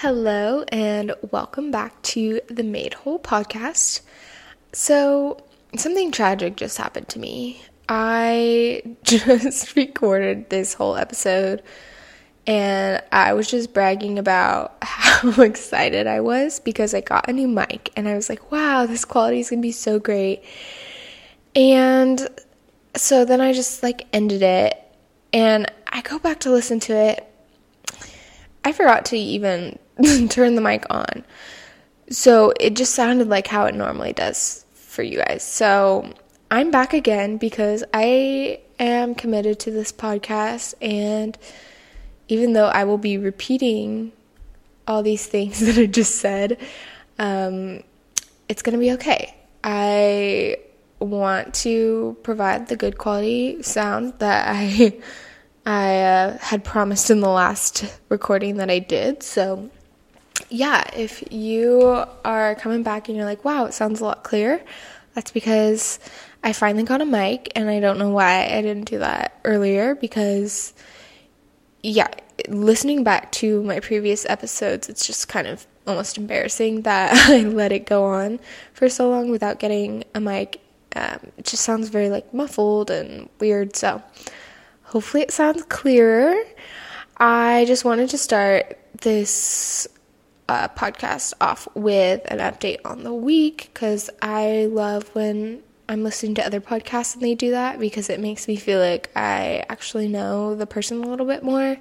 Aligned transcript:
Hello, 0.00 0.62
and 0.68 1.12
welcome 1.32 1.72
back 1.72 2.00
to 2.02 2.40
the 2.46 2.62
Made 2.62 2.94
Whole 2.94 3.18
podcast. 3.18 4.02
So, 4.72 5.44
something 5.76 6.12
tragic 6.12 6.54
just 6.54 6.78
happened 6.78 7.08
to 7.08 7.18
me. 7.18 7.60
I 7.88 8.80
just 9.02 9.74
recorded 9.74 10.50
this 10.50 10.72
whole 10.72 10.94
episode 10.94 11.64
and 12.46 13.02
I 13.10 13.32
was 13.32 13.50
just 13.50 13.74
bragging 13.74 14.20
about 14.20 14.76
how 14.82 15.32
excited 15.42 16.06
I 16.06 16.20
was 16.20 16.60
because 16.60 16.94
I 16.94 17.00
got 17.00 17.28
a 17.28 17.32
new 17.32 17.48
mic 17.48 17.90
and 17.96 18.08
I 18.08 18.14
was 18.14 18.28
like, 18.28 18.52
wow, 18.52 18.86
this 18.86 19.04
quality 19.04 19.40
is 19.40 19.50
going 19.50 19.60
to 19.60 19.66
be 19.66 19.72
so 19.72 19.98
great. 19.98 20.44
And 21.56 22.24
so 22.94 23.24
then 23.24 23.40
I 23.40 23.52
just 23.52 23.82
like 23.82 24.06
ended 24.12 24.42
it 24.42 24.80
and 25.32 25.66
I 25.88 26.02
go 26.02 26.20
back 26.20 26.38
to 26.40 26.52
listen 26.52 26.78
to 26.78 26.92
it. 26.94 27.24
I 28.64 28.70
forgot 28.70 29.06
to 29.06 29.16
even 29.16 29.76
turn 30.28 30.54
the 30.54 30.60
mic 30.60 30.84
on. 30.90 31.24
So 32.10 32.52
it 32.58 32.74
just 32.74 32.94
sounded 32.94 33.28
like 33.28 33.46
how 33.46 33.66
it 33.66 33.74
normally 33.74 34.12
does 34.12 34.64
for 34.72 35.02
you 35.02 35.18
guys. 35.18 35.42
So 35.42 36.12
I'm 36.50 36.70
back 36.70 36.94
again 36.94 37.36
because 37.36 37.84
I 37.92 38.60
am 38.78 39.14
committed 39.14 39.58
to 39.60 39.70
this 39.70 39.92
podcast 39.92 40.74
and 40.80 41.36
even 42.28 42.52
though 42.52 42.68
I 42.68 42.84
will 42.84 42.98
be 42.98 43.18
repeating 43.18 44.12
all 44.86 45.02
these 45.02 45.26
things 45.26 45.60
that 45.66 45.78
I 45.78 45.86
just 45.86 46.16
said, 46.16 46.58
um, 47.18 47.82
it's 48.48 48.62
going 48.62 48.74
to 48.74 48.80
be 48.80 48.92
okay. 48.92 49.34
I 49.62 50.56
want 51.00 51.54
to 51.54 52.16
provide 52.22 52.68
the 52.68 52.76
good 52.76 52.98
quality 52.98 53.62
sound 53.62 54.14
that 54.18 54.48
I 54.48 54.98
I 55.66 56.00
uh, 56.00 56.38
had 56.38 56.64
promised 56.64 57.10
in 57.10 57.20
the 57.20 57.28
last 57.28 57.84
recording 58.08 58.56
that 58.56 58.70
I 58.70 58.78
did. 58.78 59.22
So, 59.22 59.70
yeah, 60.48 60.84
if 60.94 61.22
you 61.32 62.04
are 62.24 62.54
coming 62.56 62.82
back 62.82 63.08
and 63.08 63.16
you're 63.16 63.26
like, 63.26 63.44
"Wow, 63.44 63.66
it 63.66 63.74
sounds 63.74 64.00
a 64.00 64.04
lot 64.04 64.24
clearer," 64.24 64.60
that's 65.14 65.30
because 65.30 65.98
I 66.42 66.52
finally 66.52 66.84
got 66.84 67.00
a 67.00 67.06
mic, 67.06 67.52
and 67.56 67.68
I 67.68 67.80
don't 67.80 67.98
know 67.98 68.10
why 68.10 68.46
I 68.46 68.62
didn't 68.62 68.84
do 68.84 68.98
that 68.98 69.38
earlier 69.44 69.94
because 69.94 70.72
yeah, 71.82 72.08
listening 72.48 73.04
back 73.04 73.32
to 73.32 73.62
my 73.62 73.80
previous 73.80 74.26
episodes, 74.28 74.88
it's 74.88 75.06
just 75.06 75.28
kind 75.28 75.46
of 75.46 75.66
almost 75.86 76.18
embarrassing 76.18 76.82
that 76.82 77.12
I 77.30 77.40
let 77.42 77.72
it 77.72 77.86
go 77.86 78.04
on 78.04 78.40
for 78.72 78.88
so 78.88 79.08
long 79.08 79.30
without 79.30 79.58
getting 79.58 80.04
a 80.14 80.20
mic. 80.20 80.60
Um, 80.96 81.32
it 81.36 81.44
just 81.44 81.62
sounds 81.64 81.88
very 81.88 82.10
like 82.10 82.32
muffled 82.32 82.90
and 82.90 83.28
weird. 83.40 83.76
So 83.76 84.02
hopefully 84.84 85.22
it 85.22 85.30
sounds 85.30 85.62
clearer. 85.64 86.34
I 87.16 87.64
just 87.66 87.84
wanted 87.84 88.10
to 88.10 88.18
start 88.18 88.78
this 89.00 89.86
uh, 90.48 90.68
podcast 90.68 91.34
off 91.40 91.68
with 91.74 92.22
an 92.30 92.38
update 92.38 92.80
on 92.84 93.04
the 93.04 93.12
week 93.12 93.70
because 93.72 94.08
I 94.22 94.66
love 94.70 95.08
when 95.14 95.62
I'm 95.88 96.02
listening 96.02 96.34
to 96.36 96.46
other 96.46 96.60
podcasts 96.60 97.14
and 97.14 97.22
they 97.22 97.34
do 97.34 97.50
that 97.52 97.78
because 97.78 98.10
it 98.10 98.20
makes 98.20 98.48
me 98.48 98.56
feel 98.56 98.80
like 98.80 99.10
I 99.16 99.64
actually 99.68 100.08
know 100.08 100.54
the 100.54 100.66
person 100.66 101.02
a 101.02 101.06
little 101.06 101.26
bit 101.26 101.42
more. 101.42 101.76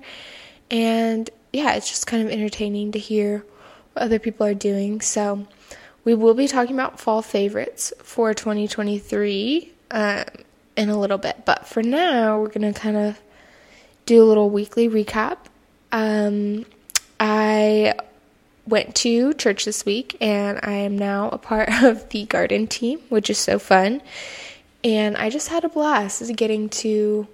And 0.70 1.30
yeah, 1.54 1.73
it's 1.73 1.90
just 1.90 2.08
kind 2.08 2.26
of 2.26 2.32
entertaining 2.32 2.92
to 2.94 3.00
hear 3.00 3.45
what 3.94 4.04
other 4.04 4.20
people 4.20 4.45
are 4.45 4.54
doing. 4.54 5.02
So 5.02 5.48
we 6.04 6.14
will 6.14 6.34
be 6.34 6.48
talking 6.48 6.76
about 6.76 7.00
fall 7.00 7.22
favorites 7.22 7.94
for 8.02 8.34
2023 8.34 9.73
um, 9.92 10.23
in 10.76 10.90
a 10.90 10.98
little 10.98 11.18
bit. 11.18 11.44
But 11.45 11.68
for 11.68 11.84
now, 11.84 12.40
we're 12.40 12.50
going 12.50 12.73
to 12.73 12.80
kind 12.80 12.98
of 12.98 13.20
do 14.06 14.23
a 14.23 14.26
little 14.26 14.50
weekly 14.50 14.88
recap. 14.88 15.38
Um, 15.92 16.66
I 17.20 17.94
went 18.68 18.96
to 18.96 19.34
church 19.34 19.66
this 19.66 19.86
week 19.86 20.18
and 20.20 20.60
I 20.62 20.73
am 20.73 20.98
now 20.98 21.30
a 21.30 21.38
part 21.38 21.70
of 21.84 22.10
the 22.10 22.26
garden 22.26 22.68
team, 22.68 23.00
which 23.10 23.30
is 23.30 23.38
so 23.38 23.60
fun. 23.60 24.02
And 24.84 25.18
I 25.18 25.30
just 25.30 25.50
had 25.50 25.64
a 25.64 25.70
blast 25.70 26.36
getting 26.36 26.70
to 26.70 27.27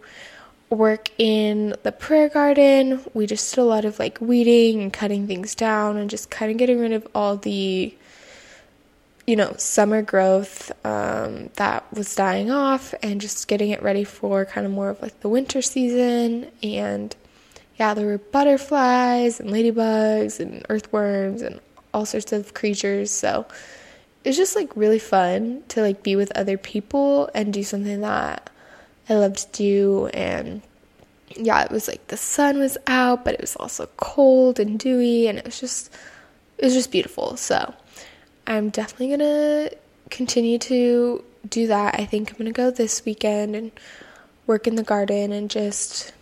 work 0.69 1.09
in 1.17 1.75
the 1.83 1.91
prayer 1.91 2.29
garden. 2.29 3.01
We 3.13 3.27
just 3.27 3.53
did 3.53 3.61
a 3.61 3.65
lot 3.65 3.85
of 3.85 3.99
like 3.99 4.19
weeding 4.21 4.81
and 4.81 4.93
cutting 4.93 5.27
things 5.27 5.55
down 5.55 5.97
and 5.97 6.09
just 6.09 6.29
kind 6.29 6.51
of 6.51 6.57
getting 6.57 6.79
rid 6.79 6.93
of 6.93 7.07
all 7.13 7.37
the 7.37 7.95
you 9.25 9.37
know, 9.37 9.53
summer 9.57 10.01
growth 10.01 10.71
um, 10.85 11.49
that 11.55 11.85
was 11.93 12.13
dying 12.13 12.51
off 12.51 12.93
and 13.01 13.21
just 13.21 13.47
getting 13.47 13.69
it 13.69 13.81
ready 13.81 14.03
for 14.03 14.43
kind 14.45 14.65
of 14.65 14.71
more 14.71 14.89
of 14.89 15.01
like 15.01 15.17
the 15.21 15.29
winter 15.29 15.61
season 15.61 16.51
and 16.61 17.15
yeah, 17.77 17.93
there 17.93 18.05
were 18.05 18.17
butterflies 18.17 19.39
and 19.39 19.49
ladybugs 19.49 20.39
and 20.39 20.65
earthworms 20.69 21.41
and 21.41 21.59
all 21.93 22.05
sorts 22.05 22.31
of 22.31 22.53
creatures. 22.53 23.11
So 23.11 23.45
it 24.23 24.29
was 24.29 24.37
just 24.37 24.55
like 24.55 24.75
really 24.75 24.99
fun 24.99 25.63
to 25.69 25.81
like 25.81 26.03
be 26.03 26.15
with 26.15 26.31
other 26.37 26.57
people 26.57 27.29
and 27.33 27.53
do 27.53 27.63
something 27.63 28.01
that 28.01 28.49
I 29.09 29.15
love 29.15 29.35
to 29.37 29.47
do. 29.51 30.07
And 30.13 30.61
yeah, 31.35 31.63
it 31.63 31.71
was 31.71 31.87
like 31.87 32.07
the 32.07 32.17
sun 32.17 32.59
was 32.59 32.77
out, 32.87 33.25
but 33.25 33.33
it 33.33 33.41
was 33.41 33.55
also 33.55 33.87
cold 33.97 34.59
and 34.59 34.79
dewy, 34.79 35.27
and 35.27 35.37
it 35.37 35.45
was 35.45 35.59
just 35.59 35.91
it 36.57 36.65
was 36.65 36.73
just 36.73 36.91
beautiful. 36.91 37.37
So 37.37 37.73
I'm 38.47 38.69
definitely 38.69 39.09
gonna 39.09 39.69
continue 40.09 40.59
to 40.59 41.23
do 41.49 41.67
that. 41.67 41.95
I 41.99 42.05
think 42.05 42.31
I'm 42.31 42.37
gonna 42.37 42.51
go 42.51 42.71
this 42.71 43.03
weekend 43.03 43.55
and 43.55 43.71
work 44.45 44.67
in 44.67 44.75
the 44.75 44.83
garden 44.83 45.31
and 45.31 45.49
just 45.49 46.13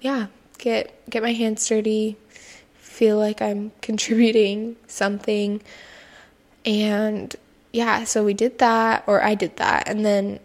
yeah 0.00 0.26
get 0.58 1.08
get 1.10 1.22
my 1.22 1.32
hands 1.32 1.66
dirty, 1.68 2.16
feel 2.74 3.18
like 3.18 3.42
I'm 3.42 3.72
contributing 3.80 4.76
something. 4.86 5.62
And 6.64 7.34
yeah, 7.72 8.04
so 8.04 8.24
we 8.24 8.34
did 8.34 8.58
that, 8.58 9.04
or 9.06 9.22
I 9.22 9.34
did 9.34 9.56
that. 9.56 9.88
And 9.88 10.04
then 10.04 10.40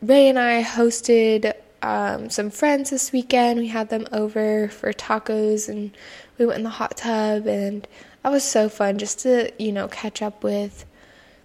Ray 0.00 0.28
and 0.28 0.38
I 0.38 0.62
hosted 0.64 1.52
um, 1.82 2.30
some 2.30 2.50
friends 2.50 2.90
this 2.90 3.12
weekend. 3.12 3.58
We 3.58 3.68
had 3.68 3.90
them 3.90 4.06
over 4.12 4.68
for 4.68 4.92
tacos 4.92 5.68
and 5.68 5.92
we 6.38 6.46
went 6.46 6.58
in 6.58 6.64
the 6.64 6.70
hot 6.70 6.96
tub. 6.96 7.46
And 7.46 7.86
that 8.22 8.32
was 8.32 8.44
so 8.44 8.68
fun 8.68 8.98
just 8.98 9.20
to, 9.20 9.52
you 9.58 9.72
know, 9.72 9.88
catch 9.88 10.22
up 10.22 10.42
with 10.42 10.86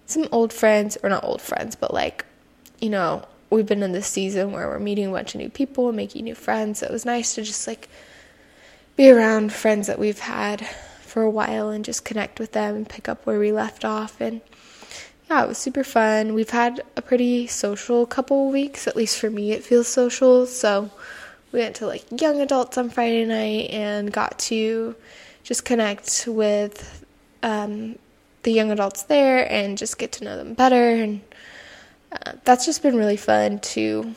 some 0.06 0.26
old 0.32 0.52
friends, 0.52 0.96
or 1.02 1.10
not 1.10 1.22
old 1.24 1.42
friends, 1.42 1.76
but 1.76 1.92
like, 1.92 2.24
you 2.80 2.88
know, 2.88 3.24
we've 3.50 3.66
been 3.66 3.82
in 3.82 3.92
this 3.92 4.06
season 4.06 4.52
where 4.52 4.68
we're 4.68 4.78
meeting 4.78 5.06
a 5.06 5.12
bunch 5.12 5.34
of 5.34 5.40
new 5.40 5.48
people 5.48 5.88
and 5.88 5.96
making 5.96 6.24
new 6.24 6.34
friends. 6.34 6.80
So 6.80 6.86
it 6.86 6.92
was 6.92 7.04
nice 7.04 7.34
to 7.34 7.42
just 7.42 7.66
like 7.66 7.88
be 8.96 9.10
around 9.10 9.52
friends 9.52 9.86
that 9.86 9.98
we've 9.98 10.18
had 10.18 10.66
for 11.00 11.22
a 11.22 11.30
while 11.30 11.70
and 11.70 11.84
just 11.84 12.04
connect 12.04 12.38
with 12.38 12.52
them 12.52 12.74
and 12.74 12.88
pick 12.88 13.08
up 13.08 13.24
where 13.24 13.38
we 13.38 13.52
left 13.52 13.84
off. 13.84 14.20
And 14.20 14.40
yeah, 15.30 15.44
it 15.44 15.48
was 15.48 15.58
super 15.58 15.84
fun. 15.84 16.34
We've 16.34 16.50
had 16.50 16.82
a 16.96 17.02
pretty 17.02 17.46
social 17.46 18.06
couple 18.06 18.46
of 18.46 18.52
weeks, 18.52 18.86
at 18.86 18.96
least 18.96 19.18
for 19.18 19.30
me, 19.30 19.52
it 19.52 19.64
feels 19.64 19.88
social. 19.88 20.46
So 20.46 20.90
we 21.52 21.60
went 21.60 21.76
to 21.76 21.86
like 21.86 22.04
young 22.20 22.40
adults 22.40 22.76
on 22.78 22.90
Friday 22.90 23.24
night 23.24 23.70
and 23.70 24.12
got 24.12 24.38
to 24.40 24.94
just 25.42 25.64
connect 25.64 26.26
with 26.26 27.04
um, 27.42 27.98
the 28.42 28.52
young 28.52 28.70
adults 28.70 29.04
there 29.04 29.50
and 29.50 29.78
just 29.78 29.98
get 29.98 30.12
to 30.12 30.24
know 30.24 30.36
them 30.36 30.54
better. 30.54 30.90
And 30.90 31.20
uh, 32.12 32.32
that's 32.44 32.64
just 32.64 32.82
been 32.82 32.96
really 32.96 33.16
fun 33.16 33.58
to 33.60 34.14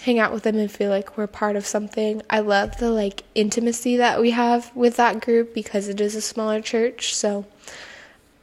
hang 0.00 0.18
out 0.18 0.32
with 0.32 0.42
them 0.42 0.56
and 0.58 0.70
feel 0.70 0.90
like 0.90 1.16
we're 1.16 1.26
part 1.26 1.56
of 1.56 1.64
something. 1.64 2.22
I 2.28 2.40
love 2.40 2.76
the 2.78 2.90
like 2.90 3.22
intimacy 3.34 3.96
that 3.98 4.20
we 4.20 4.30
have 4.32 4.74
with 4.74 4.96
that 4.96 5.20
group 5.20 5.54
because 5.54 5.88
it 5.88 6.00
is 6.00 6.14
a 6.14 6.20
smaller 6.20 6.60
church. 6.60 7.14
So 7.14 7.46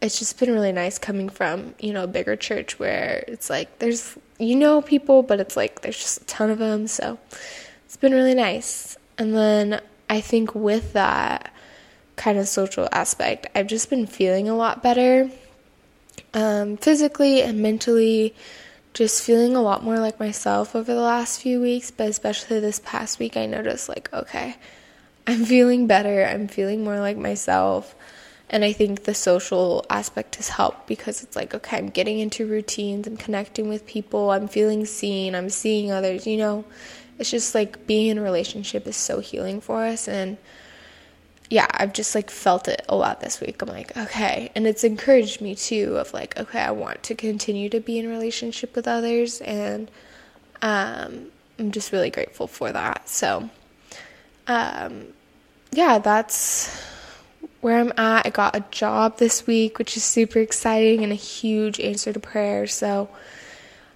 it's 0.01 0.19
just 0.19 0.39
been 0.39 0.51
really 0.53 0.71
nice 0.71 0.97
coming 0.97 1.27
from, 1.27 1.75
you 1.79 1.91
know, 1.91 2.05
a 2.05 2.07
bigger 2.07 2.35
church 2.35 2.79
where 2.79 3.25
it's 3.27 3.49
like 3.49 3.79
there's 3.79 4.17
you 4.37 4.55
know 4.55 4.81
people, 4.81 5.21
but 5.21 5.39
it's 5.39 5.57
like 5.57 5.81
there's 5.81 5.99
just 5.99 6.21
a 6.21 6.25
ton 6.25 6.49
of 6.49 6.59
them. 6.59 6.87
So 6.87 7.19
it's 7.85 7.97
been 7.97 8.13
really 8.13 8.35
nice. 8.35 8.97
And 9.17 9.35
then 9.35 9.81
I 10.09 10.21
think 10.21 10.55
with 10.55 10.93
that 10.93 11.53
kind 12.15 12.37
of 12.37 12.47
social 12.47 12.87
aspect, 12.91 13.47
I've 13.53 13.67
just 13.67 13.89
been 13.89 14.07
feeling 14.07 14.47
a 14.47 14.55
lot 14.55 14.81
better 14.81 15.29
um, 16.33 16.77
physically 16.77 17.41
and 17.41 17.59
mentally 17.59 18.33
just 18.93 19.23
feeling 19.23 19.55
a 19.55 19.61
lot 19.61 19.83
more 19.83 19.99
like 19.99 20.19
myself 20.19 20.75
over 20.75 20.93
the 20.93 21.01
last 21.01 21.41
few 21.41 21.61
weeks, 21.61 21.91
but 21.91 22.09
especially 22.09 22.59
this 22.59 22.81
past 22.83 23.19
week, 23.19 23.37
I 23.37 23.45
noticed 23.45 23.87
like, 23.87 24.11
okay, 24.13 24.55
I'm 25.27 25.45
feeling 25.45 25.87
better. 25.87 26.25
I'm 26.25 26.47
feeling 26.47 26.83
more 26.83 26.99
like 26.99 27.17
myself. 27.17 27.95
And 28.49 28.65
I 28.65 28.73
think 28.73 29.03
the 29.03 29.13
social 29.13 29.85
aspect 29.91 30.37
has 30.37 30.49
helped 30.49 30.87
because 30.87 31.21
it's 31.21 31.35
like, 31.35 31.53
okay, 31.53 31.77
I'm 31.77 31.89
getting 31.89 32.17
into 32.17 32.47
routines, 32.47 33.05
I'm 33.05 33.15
connecting 33.15 33.69
with 33.69 33.85
people, 33.85 34.31
I'm 34.31 34.47
feeling 34.47 34.85
seen, 34.85 35.35
I'm 35.35 35.51
seeing 35.51 35.91
others, 35.91 36.25
you 36.25 36.37
know. 36.37 36.65
It's 37.19 37.29
just 37.29 37.53
like 37.53 37.85
being 37.85 38.07
in 38.07 38.17
a 38.17 38.23
relationship 38.23 38.87
is 38.87 38.95
so 38.95 39.19
healing 39.19 39.61
for 39.61 39.83
us. 39.83 40.07
And 40.07 40.37
yeah, 41.49 41.67
I've 41.71 41.93
just 41.93 42.13
like 42.13 42.29
felt 42.29 42.67
it 42.67 42.85
a 42.87 42.95
lot 42.95 43.21
this 43.21 43.41
week. 43.41 43.61
I'm 43.61 43.69
like, 43.69 43.95
okay. 43.97 44.51
And 44.55 44.67
it's 44.67 44.83
encouraged 44.83 45.41
me 45.41 45.55
too 45.55 45.97
of 45.97 46.13
like, 46.13 46.39
okay, 46.39 46.59
I 46.59 46.71
want 46.71 47.01
to 47.03 47.15
continue 47.15 47.69
to 47.69 47.79
be 47.79 47.97
in 47.97 48.07
relationship 48.07 48.75
with 48.75 48.87
others 48.87 49.41
and 49.41 49.89
um 50.61 51.31
I'm 51.57 51.71
just 51.71 51.91
really 51.91 52.09
grateful 52.09 52.47
for 52.47 52.71
that. 52.71 53.09
So 53.09 53.49
um 54.47 55.07
yeah, 55.71 55.99
that's 55.99 56.75
where 57.61 57.79
I'm 57.79 57.93
at. 57.97 58.25
I 58.25 58.29
got 58.29 58.55
a 58.55 58.63
job 58.71 59.17
this 59.17 59.45
week, 59.45 59.79
which 59.79 59.97
is 59.97 60.03
super 60.03 60.39
exciting 60.39 61.03
and 61.03 61.11
a 61.11 61.15
huge 61.15 61.79
answer 61.79 62.13
to 62.13 62.19
prayer. 62.19 62.67
So 62.67 63.09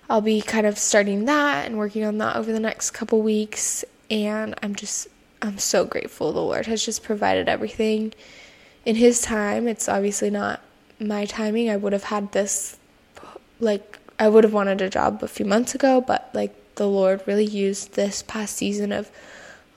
I'll 0.09 0.21
be 0.21 0.41
kind 0.41 0.67
of 0.67 0.77
starting 0.77 1.25
that 1.25 1.65
and 1.65 1.77
working 1.77 2.03
on 2.03 2.17
that 2.17 2.35
over 2.35 2.51
the 2.51 2.59
next 2.59 2.91
couple 2.91 3.21
weeks. 3.21 3.85
And 4.09 4.53
I'm 4.61 4.75
just, 4.75 5.07
I'm 5.43 5.57
so 5.57 5.83
grateful. 5.83 6.31
The 6.31 6.41
Lord 6.41 6.67
has 6.67 6.83
just 6.83 7.03
provided 7.03 7.49
everything 7.49 8.13
in 8.85 8.95
His 8.95 9.21
time. 9.21 9.67
It's 9.67 9.89
obviously 9.89 10.29
not 10.29 10.61
my 10.99 11.25
timing. 11.25 11.69
I 11.69 11.75
would 11.75 11.91
have 11.91 12.05
had 12.05 12.31
this, 12.31 12.77
like, 13.59 13.99
I 14.17 14.29
would 14.29 14.45
have 14.45 14.53
wanted 14.53 14.81
a 14.81 14.89
job 14.89 15.21
a 15.21 15.27
few 15.27 15.45
months 15.45 15.75
ago, 15.75 15.99
but 15.99 16.29
like 16.33 16.55
the 16.75 16.87
Lord 16.87 17.21
really 17.25 17.45
used 17.45 17.93
this 17.93 18.23
past 18.23 18.55
season 18.55 18.93
of 18.93 19.11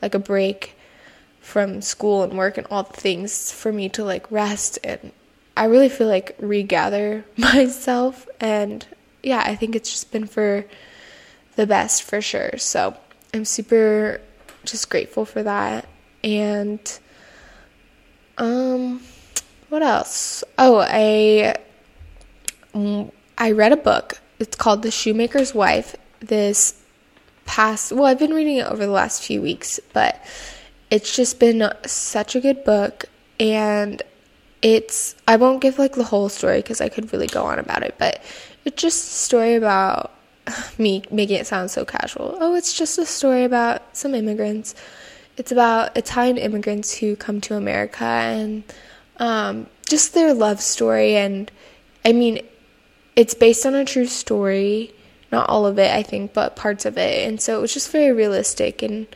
like 0.00 0.14
a 0.14 0.20
break 0.20 0.76
from 1.40 1.82
school 1.82 2.22
and 2.22 2.38
work 2.38 2.56
and 2.56 2.66
all 2.70 2.84
the 2.84 2.92
things 2.92 3.50
for 3.50 3.72
me 3.72 3.88
to 3.88 4.04
like 4.04 4.30
rest 4.30 4.78
and 4.82 5.12
I 5.56 5.66
really 5.66 5.88
feel 5.88 6.06
like 6.06 6.36
regather 6.38 7.24
myself 7.36 8.28
and 8.40 8.86
yeah, 9.22 9.42
I 9.44 9.56
think 9.56 9.74
it's 9.74 9.90
just 9.90 10.12
been 10.12 10.26
for 10.26 10.64
the 11.56 11.66
best 11.66 12.02
for 12.02 12.20
sure. 12.20 12.56
So, 12.58 12.96
I'm 13.34 13.44
super 13.44 14.20
just 14.66 14.90
grateful 14.90 15.24
for 15.24 15.42
that. 15.42 15.88
And 16.22 16.98
um 18.38 19.00
what 19.68 19.82
else? 19.82 20.44
Oh, 20.58 20.78
I 20.80 21.56
mm, 22.74 23.10
I 23.38 23.50
read 23.52 23.72
a 23.72 23.76
book. 23.76 24.20
It's 24.38 24.56
called 24.56 24.82
The 24.82 24.90
Shoemaker's 24.90 25.54
Wife. 25.54 25.96
This 26.20 26.80
past 27.46 27.92
well, 27.92 28.04
I've 28.04 28.18
been 28.18 28.34
reading 28.34 28.56
it 28.56 28.66
over 28.66 28.84
the 28.84 28.92
last 28.92 29.22
few 29.22 29.40
weeks, 29.42 29.80
but 29.92 30.24
it's 30.90 31.14
just 31.14 31.40
been 31.40 31.68
such 31.86 32.36
a 32.36 32.40
good 32.40 32.64
book 32.64 33.06
and 33.38 34.02
it's 34.62 35.14
I 35.28 35.36
won't 35.36 35.60
give 35.60 35.78
like 35.78 35.94
the 35.94 36.04
whole 36.04 36.28
story 36.28 36.62
cuz 36.62 36.80
I 36.80 36.88
could 36.88 37.12
really 37.12 37.26
go 37.26 37.44
on 37.44 37.58
about 37.58 37.82
it, 37.82 37.94
but 37.98 38.22
it's 38.64 38.80
just 38.80 39.08
a 39.08 39.14
story 39.14 39.54
about 39.54 40.15
me 40.78 41.02
making 41.10 41.36
it 41.36 41.46
sound 41.46 41.70
so 41.70 41.84
casual. 41.84 42.36
Oh, 42.40 42.54
it's 42.54 42.72
just 42.72 42.98
a 42.98 43.06
story 43.06 43.44
about 43.44 43.96
some 43.96 44.14
immigrants. 44.14 44.74
It's 45.36 45.52
about 45.52 45.96
Italian 45.96 46.38
immigrants 46.38 46.96
who 46.96 47.16
come 47.16 47.40
to 47.42 47.56
America 47.56 48.04
and 48.04 48.64
um, 49.18 49.66
just 49.88 50.14
their 50.14 50.32
love 50.32 50.60
story. 50.60 51.16
And 51.16 51.50
I 52.04 52.12
mean, 52.12 52.40
it's 53.16 53.34
based 53.34 53.66
on 53.66 53.74
a 53.74 53.84
true 53.84 54.06
story. 54.06 54.92
Not 55.32 55.48
all 55.48 55.66
of 55.66 55.78
it, 55.78 55.92
I 55.92 56.02
think, 56.02 56.32
but 56.32 56.56
parts 56.56 56.84
of 56.84 56.96
it. 56.96 57.26
And 57.26 57.40
so 57.40 57.58
it 57.58 57.60
was 57.60 57.74
just 57.74 57.90
very 57.90 58.12
realistic. 58.12 58.82
And 58.82 59.06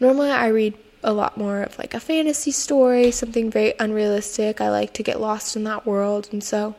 normally 0.00 0.30
I 0.30 0.48
read 0.48 0.74
a 1.02 1.12
lot 1.12 1.38
more 1.38 1.62
of 1.62 1.78
like 1.78 1.94
a 1.94 2.00
fantasy 2.00 2.50
story, 2.50 3.10
something 3.10 3.50
very 3.50 3.72
unrealistic. 3.78 4.60
I 4.60 4.70
like 4.70 4.92
to 4.94 5.02
get 5.02 5.20
lost 5.20 5.56
in 5.56 5.64
that 5.64 5.86
world. 5.86 6.28
And 6.32 6.42
so 6.42 6.74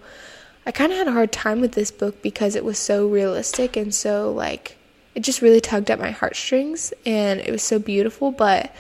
I 0.66 0.72
kind 0.72 0.92
of 0.92 0.98
had 0.98 1.08
a 1.08 1.14
hard 1.14 1.32
time 1.32 1.62
with 1.62 1.74
this 1.74 1.92
book 1.92 2.22
because 2.22 2.56
it 2.56 2.64
was 2.64 2.78
so 2.78 3.08
realistic 3.08 3.76
and 3.76 3.94
so 3.94 4.32
like 4.32 4.78
it 5.16 5.22
just 5.22 5.42
really 5.42 5.60
tugged 5.60 5.90
at 5.90 6.00
my 6.00 6.12
heartstrings 6.12 6.94
and 7.06 7.40
it 7.40 7.52
was 7.52 7.64
so 7.64 7.80
beautiful, 7.80 8.32
but 8.32 8.74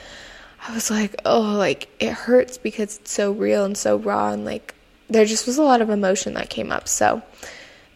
I 0.67 0.73
was 0.73 0.91
like, 0.91 1.15
oh, 1.25 1.55
like 1.57 1.89
it 1.99 2.11
hurts 2.11 2.57
because 2.57 2.99
it's 2.99 3.11
so 3.11 3.31
real 3.31 3.65
and 3.65 3.77
so 3.77 3.97
raw 3.97 4.31
and 4.31 4.45
like 4.45 4.75
there 5.09 5.25
just 5.25 5.45
was 5.45 5.57
a 5.57 5.63
lot 5.63 5.81
of 5.81 5.89
emotion 5.89 6.35
that 6.35 6.49
came 6.49 6.71
up. 6.71 6.87
So 6.87 7.21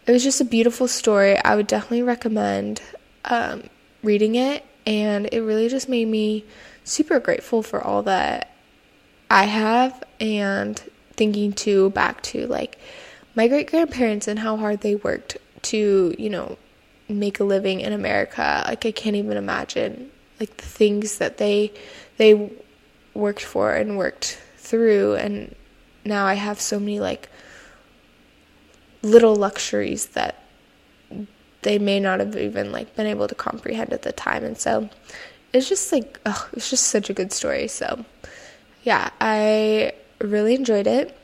it 0.06 0.12
was 0.12 0.24
just 0.24 0.42
a 0.42 0.46
beautiful 0.46 0.88
story. 0.88 1.38
I 1.38 1.56
would 1.56 1.68
definitely 1.68 2.04
recommend 2.04 2.82
um, 3.26 3.64
reading 4.04 4.36
it, 4.36 4.64
and 4.86 5.28
it 5.32 5.42
really 5.42 5.70
just 5.70 5.90
made 5.90 6.08
me 6.08 6.46
super 6.84 7.20
grateful 7.20 7.64
for 7.64 7.82
all 7.82 8.04
that 8.04 8.52
I 9.30 9.46
have 9.46 10.04
and 10.20 10.78
thinking 11.14 11.54
too 11.54 11.90
back 11.92 12.22
to 12.24 12.46
like 12.48 12.78
my 13.36 13.48
great 13.48 13.70
grandparents 13.70 14.28
and 14.28 14.40
how 14.40 14.58
hard 14.58 14.82
they 14.82 14.96
worked 14.96 15.38
to, 15.64 16.16
you 16.18 16.30
know, 16.30 16.58
make 17.10 17.40
a 17.40 17.44
living 17.44 17.82
in 17.82 17.94
America. 17.94 18.64
Like 18.68 18.86
I 18.86 18.92
can't 18.92 19.16
even 19.16 19.38
imagine 19.38 20.12
like 20.40 20.58
the 20.58 20.66
things 20.66 21.18
that 21.18 21.38
they 21.38 21.74
they 22.18 22.52
worked 23.14 23.44
for 23.44 23.74
and 23.74 23.98
worked 23.98 24.40
through 24.58 25.16
and 25.16 25.56
now 26.04 26.26
I 26.26 26.34
have 26.34 26.60
so 26.60 26.80
many 26.80 27.00
like 27.00 27.30
little 29.02 29.36
luxuries 29.36 30.08
that 30.08 30.44
they 31.62 31.80
may 31.80 32.00
not 32.00 32.20
have 32.20 32.36
even 32.36 32.72
like 32.72 32.96
been 32.96 33.08
able 33.08 33.28
to 33.28 33.36
comprehend 33.36 33.94
at 33.94 34.04
the 34.04 34.12
time 34.12 34.44
and 34.44 34.58
so 34.58 34.90
it's 35.54 35.70
just 35.70 35.92
like 35.92 36.20
oh, 36.26 36.50
it's 36.54 36.70
just 36.70 36.88
such 36.88 37.10
a 37.10 37.14
good 37.14 37.32
story 37.32 37.68
so 37.68 38.06
yeah 38.84 39.10
i 39.20 39.92
really 40.22 40.54
enjoyed 40.54 40.86
it 40.88 41.18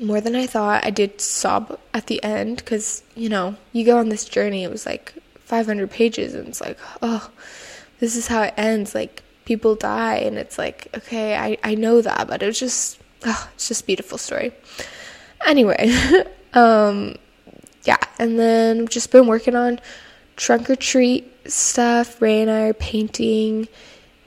more 0.00 0.20
than 0.20 0.34
I 0.34 0.46
thought. 0.46 0.84
I 0.84 0.90
did 0.90 1.20
sob 1.20 1.78
at 1.92 2.06
the 2.06 2.22
end 2.22 2.56
because, 2.56 3.02
you 3.14 3.28
know, 3.28 3.56
you 3.72 3.84
go 3.84 3.98
on 3.98 4.08
this 4.08 4.24
journey, 4.24 4.64
it 4.64 4.70
was 4.70 4.86
like 4.86 5.14
500 5.40 5.90
pages, 5.90 6.34
and 6.34 6.48
it's 6.48 6.60
like, 6.60 6.78
oh, 7.02 7.30
this 7.98 8.16
is 8.16 8.26
how 8.26 8.42
it 8.42 8.54
ends. 8.56 8.94
Like, 8.94 9.22
people 9.44 9.74
die, 9.74 10.16
and 10.16 10.38
it's 10.38 10.58
like, 10.58 10.88
okay, 10.96 11.36
I, 11.36 11.58
I 11.62 11.74
know 11.74 12.00
that, 12.00 12.28
but 12.28 12.42
it 12.42 12.46
was 12.46 12.58
just, 12.58 12.98
oh, 13.24 13.50
it's 13.54 13.68
just 13.68 13.86
beautiful 13.86 14.18
story. 14.18 14.52
Anyway, 15.46 15.94
um, 16.54 17.16
yeah, 17.84 17.98
and 18.18 18.38
then 18.38 18.88
just 18.88 19.12
been 19.12 19.26
working 19.26 19.56
on 19.56 19.80
trunk 20.36 20.70
or 20.70 20.76
treat 20.76 21.30
stuff. 21.50 22.20
Ray 22.22 22.40
and 22.42 22.50
I 22.50 22.68
are 22.68 22.74
painting, 22.74 23.68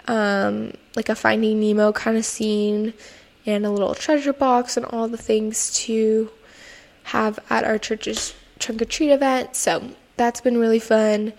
um, 0.07 0.73
like 0.95 1.09
a 1.09 1.15
Finding 1.15 1.59
Nemo 1.59 1.91
kind 1.91 2.17
of 2.17 2.25
scene 2.25 2.93
and 3.45 3.65
a 3.65 3.69
little 3.69 3.95
treasure 3.95 4.33
box 4.33 4.77
and 4.77 4.85
all 4.85 5.07
the 5.07 5.17
things 5.17 5.73
to 5.73 6.29
have 7.03 7.39
at 7.49 7.63
our 7.63 7.77
church's 7.77 8.33
trunk 8.59 8.81
or 8.81 8.85
treat 8.85 9.11
event. 9.11 9.55
So 9.55 9.91
that's 10.17 10.41
been 10.41 10.57
really 10.57 10.79
fun 10.79 11.33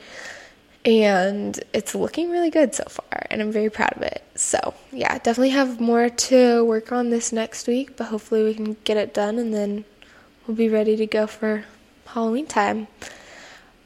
and 0.84 1.58
it's 1.72 1.94
looking 1.94 2.30
really 2.30 2.50
good 2.50 2.74
so 2.74 2.84
far 2.84 3.26
and 3.30 3.40
I'm 3.40 3.50
very 3.50 3.70
proud 3.70 3.94
of 3.96 4.02
it. 4.02 4.22
So, 4.34 4.74
yeah, 4.92 5.16
definitely 5.18 5.50
have 5.50 5.80
more 5.80 6.10
to 6.10 6.64
work 6.64 6.92
on 6.92 7.10
this 7.10 7.32
next 7.32 7.66
week, 7.66 7.96
but 7.96 8.06
hopefully 8.06 8.44
we 8.44 8.54
can 8.54 8.76
get 8.84 8.96
it 8.96 9.14
done 9.14 9.38
and 9.38 9.54
then 9.54 9.84
we'll 10.46 10.56
be 10.56 10.68
ready 10.68 10.96
to 10.96 11.06
go 11.06 11.26
for 11.26 11.64
Halloween 12.06 12.46
time. 12.46 12.86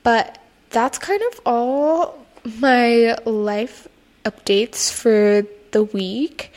But 0.03 0.43
that's 0.71 0.99
kind 0.99 1.23
of 1.33 1.41
all 1.47 2.27
my 2.59 3.17
life 3.25 3.87
updates 4.25 4.93
for 4.93 5.47
the 5.71 5.85
week. 5.85 6.53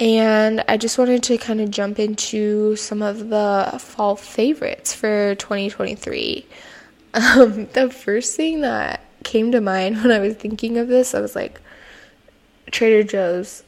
And 0.00 0.64
I 0.66 0.78
just 0.78 0.96
wanted 0.96 1.22
to 1.24 1.36
kind 1.36 1.60
of 1.60 1.70
jump 1.70 1.98
into 1.98 2.74
some 2.74 3.02
of 3.02 3.28
the 3.28 3.76
fall 3.78 4.16
favorites 4.16 4.94
for 4.94 5.34
2023. 5.36 6.46
Um, 7.12 7.66
the 7.72 7.90
first 7.90 8.36
thing 8.36 8.60
that 8.60 9.04
came 9.24 9.50
to 9.50 9.60
mind 9.60 9.96
when 9.96 10.12
I 10.12 10.20
was 10.20 10.36
thinking 10.36 10.78
of 10.78 10.86
this, 10.86 11.12
I 11.12 11.20
was 11.20 11.34
like, 11.34 11.60
Trader 12.70 13.02
Joe's 13.02 13.64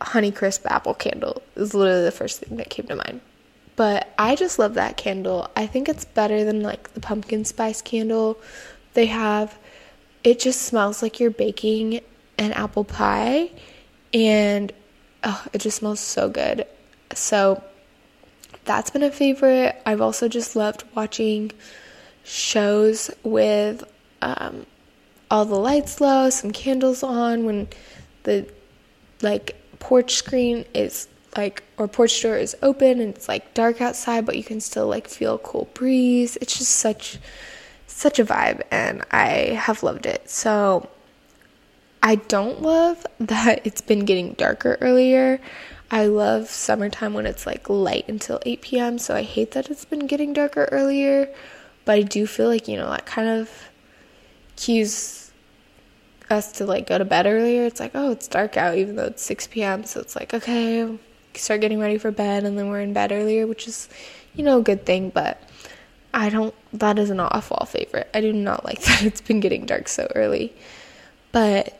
Honeycrisp 0.00 0.66
apple 0.66 0.94
candle 0.94 1.42
is 1.54 1.74
literally 1.74 2.02
the 2.02 2.10
first 2.10 2.40
thing 2.40 2.56
that 2.56 2.70
came 2.70 2.86
to 2.88 2.96
mind. 2.96 3.20
But 3.76 4.12
I 4.18 4.34
just 4.34 4.58
love 4.58 4.74
that 4.74 4.96
candle. 4.96 5.48
I 5.54 5.68
think 5.68 5.88
it's 5.88 6.04
better 6.04 6.42
than 6.42 6.64
like 6.64 6.92
the 6.94 7.00
pumpkin 7.00 7.44
spice 7.44 7.80
candle 7.80 8.36
they 8.94 9.06
have. 9.06 9.56
It 10.24 10.40
just 10.40 10.62
smells 10.62 11.02
like 11.02 11.20
you're 11.20 11.30
baking 11.30 12.00
an 12.36 12.50
apple 12.52 12.82
pie 12.82 13.52
and 14.12 14.72
oh, 15.24 15.44
it 15.52 15.60
just 15.60 15.78
smells 15.78 16.00
so 16.00 16.28
good. 16.28 16.66
So 17.14 17.62
that's 18.64 18.90
been 18.90 19.02
a 19.02 19.10
favorite. 19.10 19.80
I've 19.84 20.00
also 20.00 20.28
just 20.28 20.56
loved 20.56 20.84
watching 20.94 21.52
shows 22.24 23.10
with 23.22 23.84
um, 24.20 24.66
all 25.30 25.44
the 25.44 25.56
lights 25.56 26.00
low, 26.00 26.30
some 26.30 26.52
candles 26.52 27.02
on 27.02 27.44
when 27.44 27.68
the 28.22 28.46
like 29.20 29.56
porch 29.78 30.14
screen 30.14 30.64
is 30.74 31.08
like 31.36 31.62
or 31.78 31.88
porch 31.88 32.22
door 32.22 32.36
is 32.36 32.54
open 32.62 33.00
and 33.00 33.14
it's 33.14 33.28
like 33.28 33.54
dark 33.54 33.80
outside 33.80 34.26
but 34.26 34.36
you 34.36 34.44
can 34.44 34.60
still 34.60 34.86
like 34.86 35.08
feel 35.08 35.34
a 35.34 35.38
cool 35.38 35.68
breeze. 35.74 36.36
It's 36.40 36.58
just 36.58 36.72
such 36.72 37.18
such 37.86 38.18
a 38.18 38.24
vibe 38.24 38.62
and 38.70 39.02
I 39.10 39.58
have 39.58 39.82
loved 39.82 40.06
it. 40.06 40.28
So 40.28 40.88
I 42.02 42.16
don't 42.16 42.60
love 42.60 43.06
that 43.20 43.64
it's 43.64 43.80
been 43.80 44.04
getting 44.04 44.32
darker 44.32 44.76
earlier. 44.80 45.40
I 45.90 46.06
love 46.06 46.48
summertime 46.48 47.14
when 47.14 47.26
it's 47.26 47.46
like 47.46 47.68
light 47.68 48.08
until 48.08 48.40
8 48.44 48.62
p.m. 48.62 48.98
So 48.98 49.14
I 49.14 49.22
hate 49.22 49.52
that 49.52 49.70
it's 49.70 49.84
been 49.84 50.06
getting 50.06 50.32
darker 50.32 50.68
earlier. 50.72 51.32
But 51.84 51.92
I 51.92 52.02
do 52.02 52.26
feel 52.26 52.48
like, 52.48 52.66
you 52.66 52.76
know, 52.76 52.90
that 52.90 53.06
kind 53.06 53.28
of 53.28 53.50
cues 54.56 55.30
us 56.28 56.50
to 56.52 56.64
like 56.64 56.86
go 56.86 56.98
to 56.98 57.04
bed 57.04 57.26
earlier. 57.26 57.64
It's 57.66 57.78
like, 57.78 57.92
oh, 57.94 58.10
it's 58.10 58.26
dark 58.26 58.56
out 58.56 58.76
even 58.76 58.96
though 58.96 59.04
it's 59.04 59.22
6 59.22 59.46
p.m. 59.48 59.84
So 59.84 60.00
it's 60.00 60.16
like, 60.16 60.34
okay, 60.34 60.98
start 61.34 61.60
getting 61.60 61.78
ready 61.78 61.98
for 61.98 62.10
bed 62.10 62.44
and 62.44 62.58
then 62.58 62.68
we're 62.68 62.80
in 62.80 62.92
bed 62.92 63.12
earlier, 63.12 63.46
which 63.46 63.68
is, 63.68 63.88
you 64.34 64.42
know, 64.42 64.58
a 64.58 64.62
good 64.62 64.84
thing. 64.86 65.10
But 65.10 65.40
I 66.12 66.30
don't, 66.30 66.54
that 66.72 66.98
is 66.98 67.10
not 67.10 67.36
a 67.36 67.42
fall 67.42 67.66
favorite. 67.66 68.08
I 68.12 68.20
do 68.22 68.32
not 68.32 68.64
like 68.64 68.80
that 68.84 69.04
it's 69.04 69.20
been 69.20 69.40
getting 69.40 69.66
dark 69.66 69.88
so 69.88 70.10
early. 70.16 70.52
But 71.32 71.78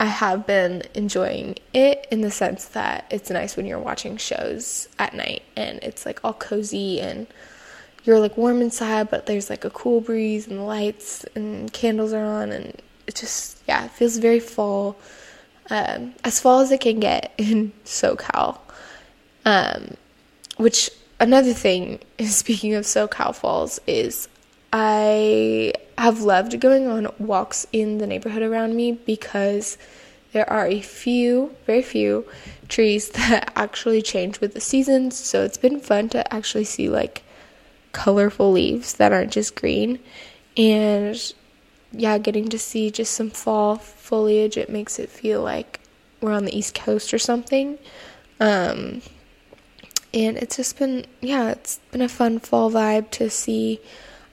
I 0.00 0.06
have 0.06 0.46
been 0.46 0.82
enjoying 0.94 1.56
it 1.74 2.06
in 2.10 2.22
the 2.22 2.30
sense 2.30 2.64
that 2.68 3.04
it's 3.10 3.28
nice 3.28 3.54
when 3.54 3.66
you're 3.66 3.78
watching 3.78 4.16
shows 4.16 4.88
at 4.98 5.12
night 5.12 5.42
and 5.56 5.78
it's 5.82 6.06
like 6.06 6.24
all 6.24 6.32
cozy 6.32 7.02
and 7.02 7.26
you're 8.04 8.18
like 8.18 8.38
warm 8.38 8.62
inside, 8.62 9.10
but 9.10 9.26
there's 9.26 9.50
like 9.50 9.66
a 9.66 9.70
cool 9.70 10.00
breeze 10.00 10.46
and 10.46 10.58
the 10.58 10.62
lights 10.62 11.26
and 11.34 11.70
candles 11.74 12.14
are 12.14 12.24
on 12.24 12.50
and 12.50 12.80
it 13.06 13.14
just 13.14 13.62
yeah, 13.68 13.84
it 13.84 13.90
feels 13.90 14.16
very 14.16 14.40
fall, 14.40 14.96
um, 15.68 16.14
as 16.24 16.40
fall 16.40 16.60
as 16.60 16.70
it 16.70 16.80
can 16.80 16.98
get 16.98 17.34
in 17.38 17.70
SoCal. 17.84 18.58
Um, 19.44 19.98
which 20.56 20.88
another 21.20 21.52
thing, 21.52 21.98
speaking 22.24 22.72
of 22.72 22.84
SoCal 22.86 23.34
falls, 23.34 23.78
is 23.86 24.28
I 24.72 25.72
have 25.98 26.22
loved 26.22 26.60
going 26.60 26.86
on 26.86 27.08
walks 27.18 27.66
in 27.72 27.98
the 27.98 28.06
neighborhood 28.06 28.42
around 28.42 28.74
me 28.74 28.92
because 28.92 29.76
there 30.32 30.48
are 30.48 30.66
a 30.66 30.80
few, 30.80 31.54
very 31.66 31.82
few 31.82 32.26
trees 32.68 33.08
that 33.10 33.52
actually 33.56 34.02
change 34.02 34.40
with 34.40 34.54
the 34.54 34.60
seasons. 34.60 35.16
So 35.16 35.42
it's 35.42 35.58
been 35.58 35.80
fun 35.80 36.08
to 36.10 36.32
actually 36.32 36.64
see 36.64 36.88
like 36.88 37.22
colorful 37.92 38.52
leaves 38.52 38.94
that 38.94 39.12
aren't 39.12 39.32
just 39.32 39.54
green. 39.54 39.98
And 40.56 41.34
yeah, 41.92 42.18
getting 42.18 42.48
to 42.50 42.58
see 42.58 42.90
just 42.90 43.12
some 43.12 43.30
fall 43.30 43.76
foliage, 43.76 44.56
it 44.56 44.70
makes 44.70 44.98
it 44.98 45.08
feel 45.08 45.42
like 45.42 45.80
we're 46.20 46.32
on 46.32 46.44
the 46.44 46.56
East 46.56 46.74
Coast 46.74 47.12
or 47.12 47.18
something. 47.18 47.78
Um, 48.38 49.02
and 50.12 50.36
it's 50.36 50.56
just 50.56 50.78
been, 50.78 51.06
yeah, 51.20 51.50
it's 51.50 51.78
been 51.90 52.02
a 52.02 52.08
fun 52.08 52.38
fall 52.38 52.70
vibe 52.70 53.10
to 53.12 53.30
see 53.30 53.80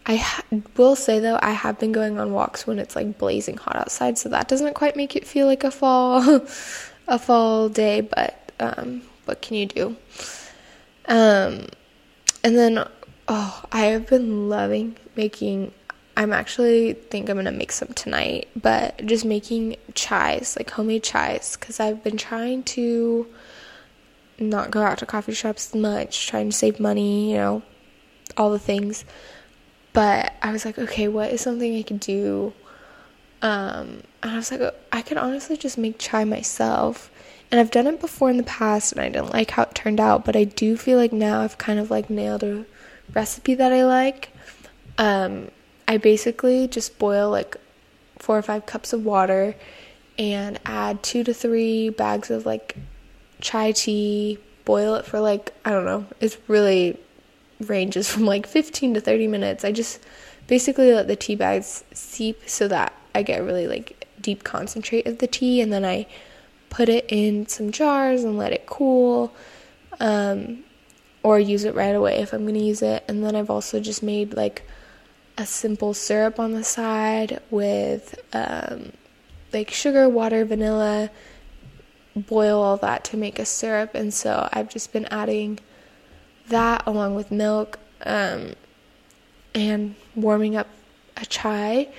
I 0.07 0.15
ha- 0.15 0.43
will 0.77 0.95
say 0.95 1.19
though, 1.19 1.37
I 1.41 1.51
have 1.51 1.79
been 1.79 1.91
going 1.91 2.17
on 2.17 2.31
walks 2.31 2.65
when 2.65 2.79
it's 2.79 2.95
like 2.95 3.17
blazing 3.17 3.57
hot 3.57 3.75
outside, 3.75 4.17
so 4.17 4.29
that 4.29 4.47
doesn't 4.47 4.73
quite 4.73 4.95
make 4.95 5.17
it 5.17 5.27
feel 5.27 5.47
like 5.47 5.65
a 5.65 5.71
fall, 5.71 6.45
a 7.07 7.19
fall 7.19 7.67
day. 7.67 7.99
But 8.01 8.51
um, 8.59 9.01
what 9.25 9.41
can 9.41 9.57
you 9.57 9.65
do? 9.65 9.97
Um, 11.09 11.67
and 12.43 12.55
then, 12.55 12.87
oh, 13.27 13.63
I 13.71 13.85
have 13.87 14.07
been 14.07 14.47
loving 14.47 14.95
making. 15.17 15.73
I'm 16.15 16.33
actually 16.33 16.93
think 16.93 17.29
I'm 17.29 17.35
gonna 17.35 17.51
make 17.51 17.73
some 17.73 17.89
tonight, 17.89 18.47
but 18.55 19.05
just 19.05 19.25
making 19.25 19.75
chais, 19.91 20.57
like 20.57 20.69
homemade 20.71 21.03
chais, 21.03 21.59
because 21.59 21.81
I've 21.81 22.01
been 22.01 22.17
trying 22.17 22.63
to 22.63 23.27
not 24.39 24.71
go 24.71 24.81
out 24.81 24.99
to 24.99 25.05
coffee 25.05 25.33
shops 25.33 25.75
much, 25.75 26.27
trying 26.27 26.49
to 26.49 26.55
save 26.55 26.79
money, 26.79 27.31
you 27.31 27.37
know, 27.37 27.61
all 28.37 28.51
the 28.51 28.57
things. 28.59 29.03
But 29.98 30.36
I 30.44 30.51
was 30.51 30.63
like, 30.63 30.77
okay, 30.77 31.08
what 31.08 31.32
is 31.32 31.42
something 31.42 31.75
I 31.75 31.82
could 31.82 32.00
do? 32.00 32.54
Um, 33.42 34.04
and 34.22 34.32
I 34.32 34.36
was 34.36 34.51
like, 34.51 34.62
I 34.92 35.01
could 35.01 35.18
honestly 35.18 35.58
just 35.58 35.75
make 35.75 35.98
chai 35.98 36.24
myself. 36.24 37.10
And 37.50 37.60
I've 37.60 37.72
done 37.72 37.88
it 37.88 38.00
before 38.00 38.30
in 38.30 38.38
the 38.38 38.44
past 38.44 38.92
and 38.92 39.01
I 39.01 39.10
didn't 39.10 39.34
like 39.34 39.50
how 39.50 39.63
it 39.63 39.74
turned 39.74 40.00
out, 40.00 40.24
but 40.24 40.36
I 40.36 40.44
do 40.44 40.77
feel 40.77 41.00
like 41.00 41.12
now 41.12 41.42
I've 41.42 41.58
kind 41.58 41.80
of 41.80 41.89
like 41.89 42.12
nailed 42.12 42.44
a 42.44 42.63
recipe 43.16 43.56
that 43.56 43.74
I 43.74 43.86
like. 43.86 44.30
Um, 45.00 45.50
I 45.88 45.98
basically 45.98 46.68
just 46.68 47.00
boil 47.00 47.32
like 47.32 47.58
four 48.20 48.38
or 48.38 48.44
five 48.44 48.68
cups 48.68 48.94
of 48.94 49.04
water 49.04 49.56
and 50.20 50.60
add 50.63 51.01
two 51.01 51.24
to 51.24 51.34
three 51.34 51.89
bags 51.89 52.30
of 52.30 52.46
like 52.46 52.75
chai 53.42 53.72
tea, 53.72 54.38
boil 54.63 54.94
it 54.94 55.06
for 55.06 55.20
like, 55.20 55.56
I 55.66 55.72
don't 55.72 55.86
know, 55.86 56.06
it's 56.20 56.38
really 56.48 57.00
ranges 57.59 58.09
from 58.09 58.25
like 58.25 58.47
15 58.47 58.95
to 58.95 59.01
30 59.01 59.27
minutes. 59.27 59.65
I 59.65 59.71
just 59.71 59.99
basically 60.47 60.93
let 60.93 61.07
the 61.07 61.15
tea 61.15 61.35
bags 61.35 61.83
seep 61.93 62.47
so 62.47 62.67
that 62.67 62.93
I 63.13 63.23
get 63.23 63.43
really 63.43 63.67
like 63.67 64.07
deep 64.21 64.43
concentrate 64.43 65.07
of 65.07 65.19
the 65.19 65.27
tea 65.27 65.61
and 65.61 65.71
then 65.71 65.85
I 65.85 66.07
put 66.69 66.89
it 66.89 67.05
in 67.09 67.47
some 67.47 67.71
jars 67.71 68.23
and 68.23 68.37
let 68.37 68.53
it 68.53 68.65
cool. 68.65 69.33
Um, 69.99 70.63
or 71.23 71.39
use 71.39 71.65
it 71.65 71.75
right 71.75 71.95
away 71.95 72.19
if 72.19 72.31
I'm 72.31 72.43
going 72.43 72.53
to 72.55 72.63
use 72.63 72.81
it. 72.81 73.03
And 73.07 73.23
then 73.23 73.35
I've 73.35 73.49
also 73.49 73.81
just 73.81 74.01
made 74.01 74.33
like 74.33 74.63
a 75.37 75.45
simple 75.45 75.93
syrup 75.93 76.39
on 76.39 76.53
the 76.53 76.63
side 76.63 77.41
with 77.49 78.17
um, 78.33 78.93
like 79.51 79.69
sugar, 79.71 80.07
water, 80.07 80.45
vanilla, 80.45 81.09
boil 82.15 82.61
all 82.61 82.77
that 82.77 83.03
to 83.05 83.17
make 83.17 83.39
a 83.39 83.45
syrup. 83.45 83.93
And 83.93 84.13
so 84.13 84.47
I've 84.53 84.69
just 84.69 84.93
been 84.93 85.05
adding 85.05 85.59
that 86.50 86.84
along 86.86 87.16
with 87.16 87.32
milk 87.32 87.80
um, 88.06 88.54
and 89.54 89.96
warming 90.16 90.56
up 90.56 90.68
a 91.16 91.25
chai. 91.25 91.89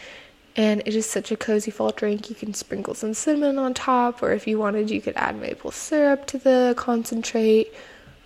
And 0.57 0.83
it 0.87 0.95
is 0.95 1.07
such 1.07 1.31
a 1.31 1.37
cozy 1.37 1.71
fall 1.71 1.91
drink. 1.91 2.29
You 2.29 2.35
can 2.35 2.53
sprinkle 2.53 2.95
some 2.95 3.15
cinnamon 3.15 3.59
on 3.59 3.75
top, 3.75 4.23
or 4.23 4.33
if 4.33 4.47
you 4.47 4.59
wanted, 4.59 4.91
you 4.91 5.01
could 5.01 5.15
add 5.17 5.37
maple 5.37 5.71
syrup 5.71 6.27
to 6.27 6.39
the 6.39 6.75
concentrate, 6.77 7.73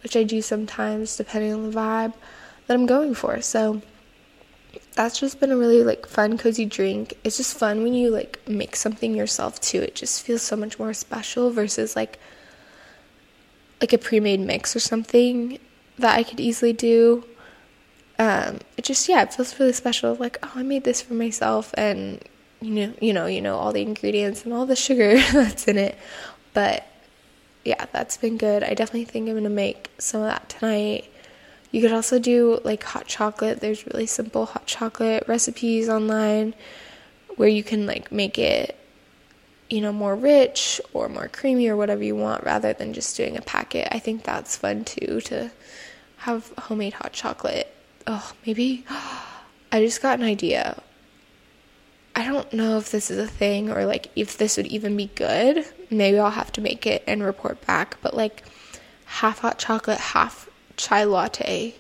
which 0.03 0.17
I 0.17 0.23
do 0.23 0.41
sometimes 0.41 1.17
depending 1.17 1.53
on 1.53 1.71
the 1.71 1.77
vibe 1.77 2.15
that 2.67 2.75
I'm 2.75 2.87
going 2.87 3.15
for. 3.15 3.43
So 3.43 3.83
that's 4.95 5.19
just 5.19 5.41
been 5.41 5.51
a 5.51 5.57
really 5.57 5.83
like 5.85 6.07
fun 6.07 6.37
cozy 6.37 6.65
drink 6.65 7.15
it's 7.25 7.37
just 7.37 7.57
fun 7.57 7.83
when 7.83 7.95
you 7.95 8.11
like 8.11 8.39
make 8.49 8.77
something 8.77 9.15
yourself 9.15 9.61
too 9.61 9.81
it 9.81 9.95
just 9.95 10.23
feels 10.23 10.43
so 10.43 10.57
much 10.57 10.79
more 10.79 10.93
special 10.93 11.51
versus 11.51 11.97
like 11.97 12.19
like 13.81 13.93
a 13.93 13.99
pre-made 13.99 14.41
mix 14.41 14.77
or 14.77 14.81
something 14.81 15.59
that 15.99 16.17
I 16.17 16.23
could 16.23 16.41
easily 16.41 16.73
do. 16.73 17.25
Um, 18.19 18.59
it 18.77 18.85
just 18.85 19.09
yeah, 19.09 19.23
it 19.23 19.33
feels 19.33 19.59
really 19.59 19.73
special. 19.73 20.15
Like 20.15 20.39
oh, 20.43 20.53
I 20.55 20.63
made 20.63 20.85
this 20.85 21.03
for 21.03 21.15
myself, 21.15 21.73
and 21.75 22.21
you 22.61 22.71
know, 22.71 22.95
you 23.01 23.13
know, 23.13 23.27
you 23.27 23.41
know 23.41 23.57
all 23.57 23.73
the 23.73 23.83
ingredients 23.83 24.45
and 24.45 24.53
all 24.53 24.67
the 24.67 24.77
sugar 24.77 25.17
that's 25.33 25.67
in 25.69 25.79
it. 25.79 25.97
But 26.55 26.87
yeah, 27.65 27.87
that's 27.93 28.17
been 28.17 28.37
good. 28.37 28.63
I 28.63 28.75
definitely 28.75 29.05
think 29.05 29.29
I'm 29.29 29.35
gonna 29.35 29.49
make 29.49 29.91
some 29.99 30.23
of 30.23 30.29
that 30.29 30.49
tonight. 30.49 31.07
You 31.71 31.81
could 31.81 31.93
also 31.93 32.19
do 32.19 32.61
like 32.65 32.83
hot 32.83 33.07
chocolate. 33.07 33.61
There's 33.61 33.87
really 33.87 34.07
simple 34.07 34.47
hot 34.47 34.67
chocolate 34.67 35.25
recipes 35.27 35.89
online 35.89 36.55
where 37.37 37.49
you 37.49 37.65
can 37.65 37.87
like 37.87 38.13
make 38.13 38.39
it 38.39 38.79
you 39.73 39.81
know, 39.81 39.91
more 39.91 40.15
rich 40.15 40.83
or 40.93 41.09
more 41.09 41.29
creamy 41.29 41.67
or 41.67 41.79
whatever 41.79 42.05
you 42.05 42.15
want 42.15 42.45
rather 42.45 42.75
than 42.75 42.93
just 42.93 43.17
doing 43.17 43.39
a 43.39 43.41
packet. 43.41 43.89
I 43.91 44.01
think 44.01 44.23
that's 44.23 44.55
fun 44.55 44.85
too 44.85 45.23
to 45.23 45.51
have 46.19 46.53
homemade 46.59 46.93
hot 46.93 47.15
chocolate. 47.15 47.75
Oh, 48.07 48.33
maybe 48.45 48.85
I 49.73 49.83
just 49.83 50.03
got 50.03 50.19
an 50.19 50.27
idea. 50.27 50.79
I 52.15 52.27
don't 52.27 52.53
know 52.53 52.77
if 52.77 52.91
this 52.91 53.11
is 53.11 53.17
a 53.17 53.27
thing 53.27 53.71
or 53.71 53.87
like 53.87 54.09
if 54.15 54.37
this 54.37 54.59
would 54.59 54.67
even 54.67 54.95
be 54.95 55.07
good. 55.15 55.65
Maybe 55.89 56.19
I'll 56.19 56.31
have 56.31 56.53
to 56.53 56.61
make 56.61 56.87
it 56.87 57.03
and 57.07 57.23
report 57.23 57.67
back, 57.67 57.97
but 58.03 58.13
like 58.13 58.45
half 59.07 59.39
hot 59.39 59.59
chocolate, 59.59 59.99
half 59.99 60.51
chai 60.77 61.05
latte 61.05 61.77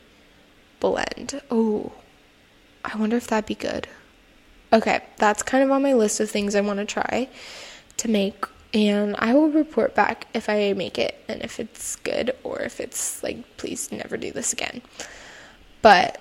blend. 0.81 1.43
Oh, 1.51 1.93
I 2.87 2.97
wonder 2.97 3.19
if 3.19 3.27
that'd 3.27 3.45
be 3.45 3.55
good. 3.55 3.87
Okay, 4.73 5.03
that's 5.19 5.43
kind 5.43 5.63
of 5.63 5.71
on 5.71 5.83
my 5.83 5.93
list 5.93 6.21
of 6.21 6.31
things 6.31 6.55
I 6.55 6.63
want 6.63 6.79
to 6.79 6.87
try 6.87 7.29
to 7.99 8.09
make 8.09 8.45
and 8.75 9.15
I 9.19 9.35
will 9.35 9.51
report 9.51 9.95
back 9.95 10.27
if 10.33 10.49
I 10.49 10.73
make 10.73 10.99
it 10.99 11.23
and 11.29 11.43
if 11.43 11.61
it's 11.61 11.97
good 11.97 12.35
or 12.43 12.61
if 12.61 12.81
it's 12.81 13.23
like 13.23 13.57
please 13.57 13.93
never 13.93 14.17
do 14.17 14.33
this 14.33 14.53
again. 14.53 14.81
But 15.83 16.21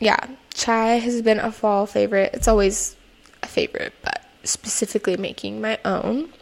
yeah, 0.00 0.26
chai 0.54 0.94
has 0.94 1.22
been 1.22 1.38
a 1.38 1.52
fall 1.52 1.86
favorite. 1.86 2.30
It's 2.34 2.48
always 2.48 2.96
a 3.42 3.46
favorite, 3.46 3.92
but 4.02 4.24
specifically 4.44 5.16
making 5.16 5.60
my 5.60 5.78
own. 5.84 6.32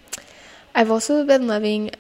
I've 0.75 0.91
also 0.91 1.25
been 1.25 1.47
loving 1.47 1.91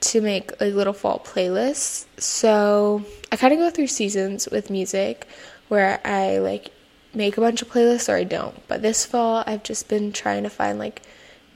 to 0.00 0.20
make 0.20 0.58
like 0.60 0.74
little 0.74 0.92
fall 0.92 1.18
playlists. 1.18 2.06
So 2.20 3.04
I 3.30 3.36
kind 3.36 3.52
of 3.52 3.58
go 3.58 3.70
through 3.70 3.88
seasons 3.88 4.48
with 4.50 4.70
music 4.70 5.26
where 5.68 6.00
I 6.04 6.38
like 6.38 6.70
make 7.12 7.36
a 7.36 7.40
bunch 7.40 7.62
of 7.62 7.70
playlists 7.70 8.08
or 8.08 8.16
I 8.16 8.24
don't. 8.24 8.66
But 8.68 8.82
this 8.82 9.04
fall 9.04 9.44
I've 9.46 9.62
just 9.62 9.88
been 9.88 10.12
trying 10.12 10.44
to 10.44 10.50
find 10.50 10.78
like 10.78 11.02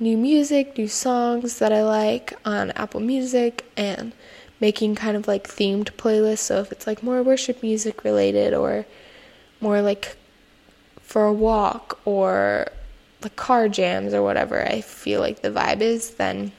new 0.00 0.16
music, 0.16 0.76
new 0.78 0.88
songs 0.88 1.59
that 1.59 1.73
I 1.73 1.85
like 1.85 2.33
on 2.45 2.71
Apple 2.73 3.00
Music, 3.00 3.71
and 3.76 4.12
making 4.59 4.95
kind 4.95 5.16
of 5.16 5.28
like 5.28 5.47
themed 5.47 5.90
playlists. 5.92 6.38
So 6.38 6.61
if 6.61 6.73
it's 6.73 6.87
like 6.87 7.02
more 7.02 7.23
worship 7.23 7.62
music 7.62 8.02
related 8.02 8.54
or 8.54 8.87
more 9.61 9.83
like 9.83 10.16
for 11.02 11.26
a 11.26 11.33
walk 11.33 12.00
or 12.04 12.66
like 13.23 13.37
car 13.37 13.69
jams 13.69 14.14
or 14.14 14.23
whatever 14.23 14.66
I 14.66 14.80
feel 14.80 15.21
like 15.21 15.42
the 15.42 15.50
vibe 15.50 15.80
is, 15.80 16.12
then 16.12 16.52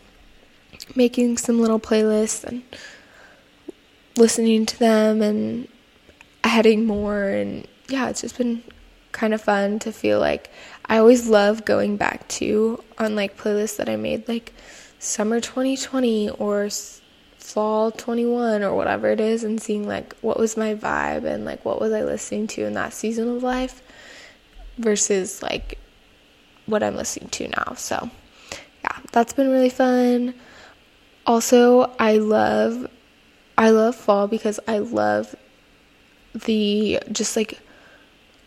making 0.95 1.38
some 1.38 1.60
little 1.60 1.79
playlists 1.79 2.43
and 2.43 2.63
listening 4.17 4.65
to 4.67 4.77
them 4.77 5.21
and 5.21 5.67
adding 6.43 6.86
more 6.86 7.29
and 7.29 7.67
yeah, 7.88 8.10
it's 8.10 8.21
just 8.21 8.38
been 8.38 8.63
kind 9.11 9.33
of 9.33 9.41
fun 9.41 9.79
to 9.79 9.91
feel 9.91 10.19
like 10.19 10.49
I 10.85 10.97
always 10.97 11.27
love 11.27 11.65
going 11.65 11.97
back 11.97 12.27
to 12.29 12.83
on 12.97 13.15
like 13.15 13.37
playlists 13.37 13.77
that 13.77 13.89
I 13.89 13.95
made 13.95 14.27
like 14.27 14.53
summer 14.99 15.39
2020 15.39 16.29
or 16.31 16.69
fall 17.37 17.91
21 17.91 18.63
or 18.63 18.75
whatever 18.75 19.09
it 19.09 19.19
is 19.19 19.43
and 19.43 19.61
seeing 19.61 19.87
like 19.87 20.15
what 20.21 20.39
was 20.39 20.55
my 20.55 20.75
vibe 20.75 21.25
and 21.25 21.43
like 21.43 21.65
what 21.65 21.81
was 21.81 21.91
I 21.91 22.03
listening 22.03 22.47
to 22.47 22.65
in 22.65 22.73
that 22.73 22.93
season 22.93 23.35
of 23.35 23.43
life 23.43 23.81
versus 24.77 25.41
like 25.41 25.77
what 26.65 26.83
I'm 26.83 26.95
listening 26.95 27.29
to 27.29 27.47
now. 27.47 27.73
So, 27.75 28.09
yeah, 28.83 28.97
that's 29.11 29.33
been 29.33 29.49
really 29.49 29.69
fun. 29.69 30.33
Also, 31.25 31.91
I 31.99 32.17
love 32.17 32.87
I 33.57 33.69
love 33.69 33.95
fall 33.95 34.27
because 34.27 34.59
I 34.67 34.79
love 34.79 35.35
the 36.33 36.99
just 37.11 37.35
like 37.35 37.59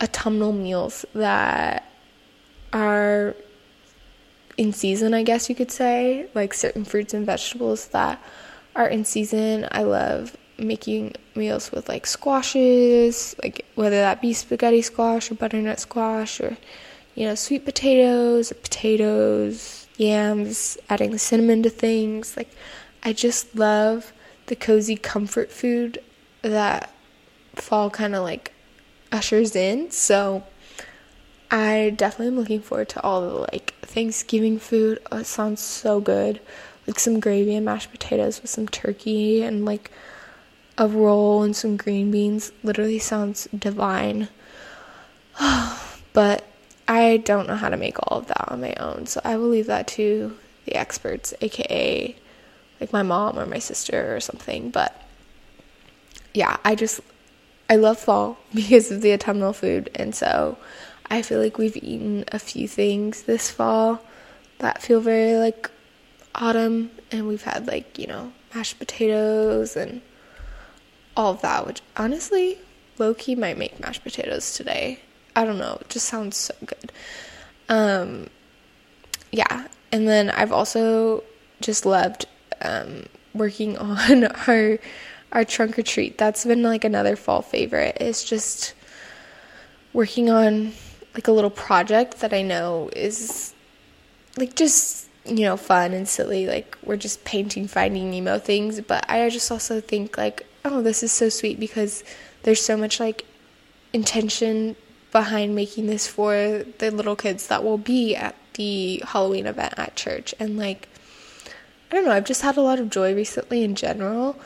autumnal 0.03 0.53
meals 0.53 1.05
that 1.15 1.91
are 2.73 3.35
in 4.57 4.73
season, 4.73 5.15
I 5.15 5.23
guess 5.23 5.49
you 5.49 5.55
could 5.55 5.71
say, 5.71 6.29
like 6.35 6.55
certain 6.55 6.85
fruits 6.85 7.15
and 7.15 7.27
vegetables 7.27 7.89
that 7.89 8.23
are 8.77 8.89
in 8.89 9.05
season. 9.05 9.69
I 9.71 9.83
love 9.83 10.37
making 10.59 11.15
meals 11.35 11.73
with 11.73 11.89
like 11.89 12.07
squashes, 12.07 13.35
like 13.43 13.65
whether 13.75 13.97
that 13.97 14.21
be 14.21 14.33
spaghetti 14.33 14.83
squash 14.83 15.31
or 15.31 15.35
butternut 15.35 15.81
squash 15.81 16.41
or 16.41 16.57
you 17.15 17.27
know, 17.27 17.35
sweet 17.35 17.65
potatoes, 17.65 18.51
or 18.51 18.57
potatoes, 18.57 19.87
yams, 19.97 20.77
adding 20.89 21.17
cinnamon 21.17 21.63
to 21.63 21.71
things. 21.71 22.37
Like 22.37 22.51
I 23.03 23.13
just 23.13 23.55
love 23.55 24.13
the 24.47 24.57
cozy 24.57 24.97
comfort 24.97 25.51
food 25.51 26.01
that 26.43 26.93
fall 27.55 27.89
kind 27.91 28.15
of 28.15 28.23
like 28.23 28.53
ushers 29.15 29.55
in. 29.55 29.91
So 29.91 30.43
I 31.51 31.95
definitely 31.97 32.29
am 32.29 32.39
looking 32.39 32.61
forward 32.61 32.89
to 32.91 33.03
all 33.03 33.21
the 33.21 33.35
like 33.53 33.75
Thanksgiving 33.83 34.59
food. 34.59 34.99
Oh, 35.11 35.19
it 35.19 35.27
sounds 35.27 35.61
so 35.61 36.01
good. 36.01 36.41
Like 36.87 36.99
some 36.99 37.21
gravy 37.21 37.55
and 37.55 37.65
mashed 37.65 37.91
potatoes 37.91 38.43
with 38.43 38.51
some 38.51 38.69
turkey 38.69 39.43
and 39.43 39.65
like 39.65 39.91
a 40.77 40.89
roll 40.89 41.43
and 41.43 41.55
some 41.55 41.77
green 41.77 42.11
beans. 42.11 42.53
Literally 42.63 42.99
sounds 42.99 43.49
divine. 43.57 44.29
but 46.13 46.45
I 46.87 47.19
don't 47.19 47.47
know 47.47 47.57
how 47.57 47.69
to 47.69 47.77
make 47.77 47.97
all 48.03 48.19
of 48.19 48.27
that 48.27 48.51
on 48.51 48.61
my 48.61 48.75
own. 48.75 49.07
So 49.07 49.21
I 49.25 49.37
will 49.37 49.49
leave 49.49 49.67
that 49.67 49.87
to 49.89 50.37
the 50.65 50.75
experts, 50.75 51.33
aka 51.41 52.17
like 52.81 52.93
my 52.93 53.03
mom 53.03 53.39
or 53.39 53.47
my 53.47 53.61
sister 53.61 54.15
or 54.15 54.21
something. 54.21 54.71
But 54.71 55.01
yeah, 56.35 56.57
I 56.65 56.75
just 56.75 57.01
I 57.69 57.77
love 57.77 57.99
fall 57.99 58.39
because 58.55 58.91
of 58.91 59.01
the 59.01 59.13
autumnal 59.13 59.53
food, 59.53 59.91
and 59.95 60.15
so 60.15 60.59
I 61.11 61.23
feel 61.23 61.41
like 61.41 61.59
we've 61.59 61.77
eaten 61.77 62.25
a 62.29 62.39
few 62.39 62.69
things 62.69 63.23
this 63.23 63.51
fall 63.51 64.03
that 64.59 64.83
feel 64.83 65.01
very 65.01 65.37
like 65.37 65.71
autumn, 66.35 66.91
and 67.11 67.27
we've 67.27 67.43
had 67.43 67.67
like 67.67 67.99
you 67.99 68.07
know 68.07 68.33
mashed 68.55 68.79
potatoes 68.79 69.77
and 69.77 70.01
all 71.17 71.33
of 71.33 71.43
that, 71.43 71.67
which 71.67 71.83
honestly, 71.97 72.59
lowkey 72.99 73.37
might 73.37 73.59
make 73.59 73.81
mashed 73.81 74.03
potatoes 74.03 74.55
today. 74.55 75.01
I 75.37 75.45
don't 75.45 75.59
know, 75.59 75.79
it 75.81 75.89
just 75.89 76.07
sounds 76.07 76.37
so 76.37 76.55
good. 76.65 76.93
Um, 77.69 78.29
yeah, 79.33 79.67
and 79.91 80.07
then 80.07 80.31
I've 80.31 80.53
also 80.53 81.25
just 81.61 81.87
loved 81.87 82.27
um, 82.63 83.07
working 83.35 83.77
on 83.79 84.25
our 84.25 84.79
our 85.35 85.45
trunk 85.45 85.79
or 85.79 85.83
treat. 85.83 86.17
That's 86.17 86.45
been 86.45 86.63
like 86.63 86.85
another 86.85 87.17
fall 87.17 87.43
favorite. 87.43 87.99
It's 88.01 88.25
just 88.25 88.73
working 89.93 90.31
on 90.31 90.73
like 91.15 91.29
a 91.29 91.33
little 91.33 91.51
project 91.51 92.21
that 92.21 92.33
I 92.33 92.43
know 92.43 92.89
is 92.95 93.53
like 94.37 94.55
just 94.55 95.09
you 95.25 95.43
know 95.43 95.57
fun 95.57 95.93
and 95.93 96.09
silly. 96.09 96.47
Like 96.47 96.79
we're 96.85 96.97
just 96.97 97.25
painting 97.25 97.67
Finding 97.67 98.11
Nemo 98.11 98.39
things, 98.39 98.81
but 98.81 99.05
I 99.11 99.29
just 99.29 99.51
also 99.51 99.81
think 99.81 100.17
like 100.17 100.47
oh 100.65 100.81
this 100.81 101.03
is 101.03 101.13
so 101.13 101.29
sweet 101.29 101.59
because 101.59 102.05
there's 102.45 102.65
so 102.65 102.77
much 102.77 103.01
like 103.01 103.27
intention 103.93 104.77
behind 105.13 105.55
making 105.55 105.87
this 105.87 106.07
for 106.07 106.65
the 106.79 106.91
little 106.91 107.17
kids 107.17 107.47
that 107.49 107.63
will 107.63 107.79
be 107.79 108.17
at 108.17 108.35
the 108.55 109.03
Halloween 109.07 109.47
event 109.47 109.75
at 109.77 109.97
church 109.97 110.35
and 110.39 110.57
like 110.57 110.89
I 111.91 111.97
don't 111.97 112.07
know, 112.07 112.13
I've 112.13 112.25
just 112.25 112.43
had 112.43 112.57
a 112.57 112.61
lot 112.61 112.81
of 112.81 112.91
joy 112.91 113.15
recently 113.15 113.63
in 113.63 113.75
general 113.75 114.37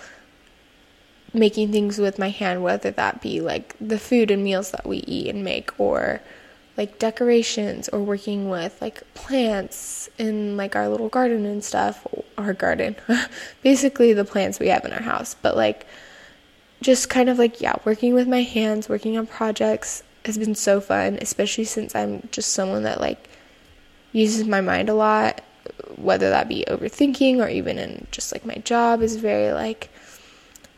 making 1.32 1.72
things 1.72 1.98
with 1.98 2.18
my 2.18 2.30
hand, 2.30 2.62
whether 2.62 2.90
that 2.90 3.20
be 3.20 3.40
like 3.40 3.74
the 3.80 3.98
food 3.98 4.30
and 4.30 4.42
meals 4.42 4.70
that 4.70 4.86
we 4.86 4.98
eat 4.98 5.28
and 5.28 5.44
make, 5.44 5.78
or 5.78 6.20
like 6.76 6.98
decorations, 6.98 7.88
or 7.88 8.00
working 8.00 8.48
with 8.48 8.80
like 8.80 9.02
plants 9.14 10.08
in 10.18 10.56
like 10.56 10.76
our 10.76 10.88
little 10.88 11.08
garden 11.08 11.44
and 11.44 11.62
stuff. 11.62 12.06
Our 12.36 12.52
garden, 12.52 12.96
basically 13.62 14.12
the 14.12 14.24
plants 14.24 14.58
we 14.58 14.68
have 14.68 14.84
in 14.84 14.92
our 14.92 15.02
house, 15.02 15.34
but 15.34 15.56
like 15.56 15.86
just 16.80 17.10
kind 17.10 17.28
of 17.28 17.38
like, 17.38 17.60
yeah, 17.60 17.74
working 17.84 18.14
with 18.14 18.28
my 18.28 18.42
hands, 18.42 18.88
working 18.88 19.18
on 19.18 19.26
projects 19.26 20.02
has 20.24 20.38
been 20.38 20.54
so 20.54 20.80
fun, 20.80 21.18
especially 21.20 21.64
since 21.64 21.94
I'm 21.94 22.28
just 22.30 22.52
someone 22.52 22.84
that 22.84 23.00
like 23.00 23.28
uses 24.12 24.46
my 24.46 24.60
mind 24.60 24.88
a 24.88 24.94
lot 24.94 25.42
whether 25.96 26.30
that 26.30 26.48
be 26.48 26.64
overthinking 26.68 27.38
or 27.38 27.48
even 27.48 27.78
in 27.78 28.06
just 28.10 28.32
like 28.32 28.44
my 28.44 28.54
job 28.56 29.02
is 29.02 29.16
very 29.16 29.52
like 29.52 29.90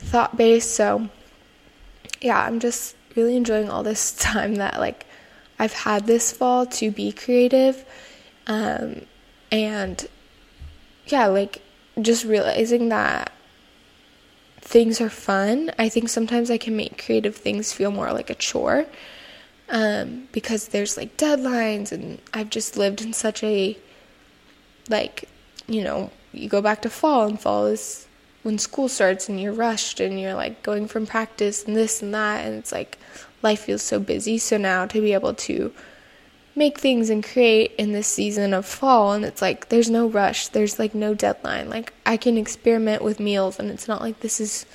thought 0.01 0.37
based. 0.37 0.73
So 0.75 1.09
yeah, 2.21 2.43
I'm 2.43 2.61
just 2.61 2.97
really 3.17 3.37
enjoying 3.37 3.69
all 3.71 3.83
this 3.83 4.13
time 4.17 4.57
that 4.57 4.79
like 4.79 5.07
I've 5.59 5.73
had 5.73 6.07
this 6.07 6.33
fall 6.33 6.67
to 6.67 6.91
be 6.91 7.13
creative. 7.13 7.85
Um, 8.47 9.03
and 9.53 10.09
yeah, 11.07 11.27
like 11.27 11.63
just 12.01 12.25
realizing 12.25 12.89
that 12.89 13.33
things 14.61 15.01
are 15.01 15.11
fun. 15.11 15.71
I 15.79 15.89
think 15.89 16.09
sometimes 16.09 16.51
I 16.51 16.59
can 16.59 16.77
make 16.77 17.05
creative 17.05 17.37
things 17.37 17.73
feel 17.73 17.91
more 17.91 18.13
like 18.13 18.31
a 18.31 18.35
chore. 18.35 18.87
Um, 19.69 20.29
because 20.33 20.69
there's 20.69 20.97
like 20.97 21.17
deadlines 21.17 21.93
and 21.93 22.21
I've 22.35 22.51
just 22.51 22.77
lived 22.77 23.03
in 23.03 23.13
such 23.13 23.45
a 23.45 23.79
like, 24.89 25.29
you 25.69 25.85
know, 25.85 26.11
you 26.33 26.49
go 26.49 26.61
back 26.61 26.83
to 26.83 26.91
fall, 26.91 27.27
and 27.27 27.41
fall 27.41 27.67
is 27.67 28.07
when 28.42 28.59
school 28.59 28.88
starts 28.88 29.29
and 29.29 29.40
you're 29.40 29.53
rushed 29.53 30.00
and 30.00 30.18
you're 30.18 30.35
like 30.35 30.62
going 30.62 30.88
from 30.88 31.07
practice 31.07 31.64
and 31.64 31.76
this 31.76 32.03
and 32.03 32.14
that, 32.14 32.46
and 32.46 32.57
it's 32.57 32.72
like 32.72 32.98
life 33.42 33.61
feels 33.61 33.83
so 33.83 34.00
busy. 34.00 34.38
So 34.38 34.57
now 34.57 34.87
to 34.87 35.00
be 35.00 35.12
able 35.12 35.35
to 35.35 35.72
make 36.57 36.79
things 36.79 37.11
and 37.11 37.24
create 37.24 37.72
in 37.79 37.92
this 37.92 38.09
season 38.09 38.53
of 38.55 38.66
fall, 38.66 39.12
and 39.12 39.24
it's 39.24 39.42
like 39.42 39.68
there's 39.68 39.90
no 39.90 40.07
rush, 40.07 40.48
there's 40.48 40.79
like 40.79 40.94
no 40.94 41.14
deadline. 41.14 41.68
Like 41.68 41.92
I 42.07 42.16
can 42.16 42.37
experiment 42.37 43.03
with 43.03 43.20
meals, 43.20 43.59
and 43.59 43.70
it's 43.70 43.88
not 43.88 44.00
like 44.00 44.20
this 44.20 44.40
is. 44.40 44.66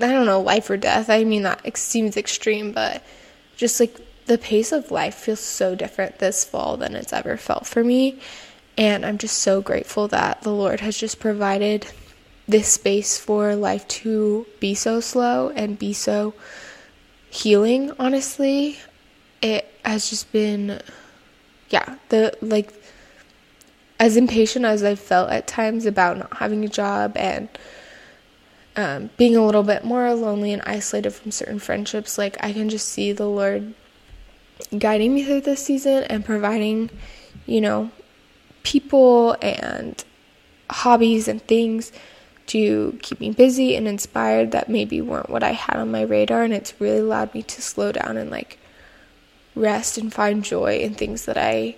I 0.00 0.06
don't 0.06 0.24
know, 0.24 0.40
life 0.40 0.70
or 0.70 0.78
death. 0.78 1.10
I 1.10 1.22
mean, 1.24 1.42
that 1.42 1.76
seems 1.76 2.16
extreme, 2.16 2.72
but 2.72 3.04
just 3.56 3.78
like 3.78 3.94
the 4.24 4.38
pace 4.38 4.72
of 4.72 4.90
life 4.90 5.14
feels 5.14 5.40
so 5.40 5.74
different 5.74 6.18
this 6.18 6.44
fall 6.44 6.78
than 6.78 6.96
it's 6.96 7.12
ever 7.12 7.36
felt 7.36 7.66
for 7.66 7.84
me. 7.84 8.18
And 8.78 9.04
I'm 9.04 9.18
just 9.18 9.38
so 9.40 9.60
grateful 9.60 10.08
that 10.08 10.40
the 10.42 10.50
Lord 10.50 10.80
has 10.80 10.96
just 10.96 11.20
provided 11.20 11.86
this 12.52 12.68
space 12.68 13.18
for 13.18 13.56
life 13.56 13.88
to 13.88 14.46
be 14.60 14.74
so 14.74 15.00
slow 15.00 15.48
and 15.50 15.78
be 15.78 15.92
so 15.92 16.34
healing, 17.30 17.90
honestly. 17.98 18.78
It 19.40 19.66
has 19.84 20.08
just 20.10 20.30
been, 20.30 20.80
yeah, 21.70 21.96
the 22.10 22.36
like, 22.40 22.72
as 23.98 24.16
impatient 24.16 24.64
as 24.64 24.84
I've 24.84 25.00
felt 25.00 25.30
at 25.30 25.46
times 25.46 25.86
about 25.86 26.18
not 26.18 26.36
having 26.36 26.64
a 26.64 26.68
job 26.68 27.16
and 27.16 27.48
um, 28.76 29.10
being 29.16 29.34
a 29.34 29.44
little 29.44 29.62
bit 29.62 29.84
more 29.84 30.12
lonely 30.14 30.52
and 30.52 30.62
isolated 30.66 31.10
from 31.10 31.30
certain 31.30 31.58
friendships, 31.58 32.18
like, 32.18 32.36
I 32.44 32.52
can 32.52 32.68
just 32.68 32.88
see 32.88 33.12
the 33.12 33.26
Lord 33.26 33.74
guiding 34.78 35.14
me 35.14 35.24
through 35.24 35.40
this 35.40 35.64
season 35.64 36.04
and 36.04 36.24
providing, 36.24 36.90
you 37.46 37.60
know, 37.60 37.90
people 38.62 39.36
and 39.42 40.04
hobbies 40.70 41.28
and 41.28 41.42
things 41.42 41.92
to 42.46 42.98
keep 43.02 43.20
me 43.20 43.30
busy 43.30 43.76
and 43.76 43.86
inspired 43.86 44.52
that 44.52 44.68
maybe 44.68 45.00
weren't 45.00 45.30
what 45.30 45.42
I 45.42 45.52
had 45.52 45.76
on 45.76 45.90
my 45.90 46.02
radar 46.02 46.42
and 46.42 46.52
it's 46.52 46.74
really 46.80 46.98
allowed 46.98 47.34
me 47.34 47.42
to 47.42 47.62
slow 47.62 47.92
down 47.92 48.16
and 48.16 48.30
like 48.30 48.58
rest 49.54 49.98
and 49.98 50.12
find 50.12 50.44
joy 50.44 50.78
in 50.78 50.94
things 50.94 51.26
that 51.26 51.36
I 51.36 51.76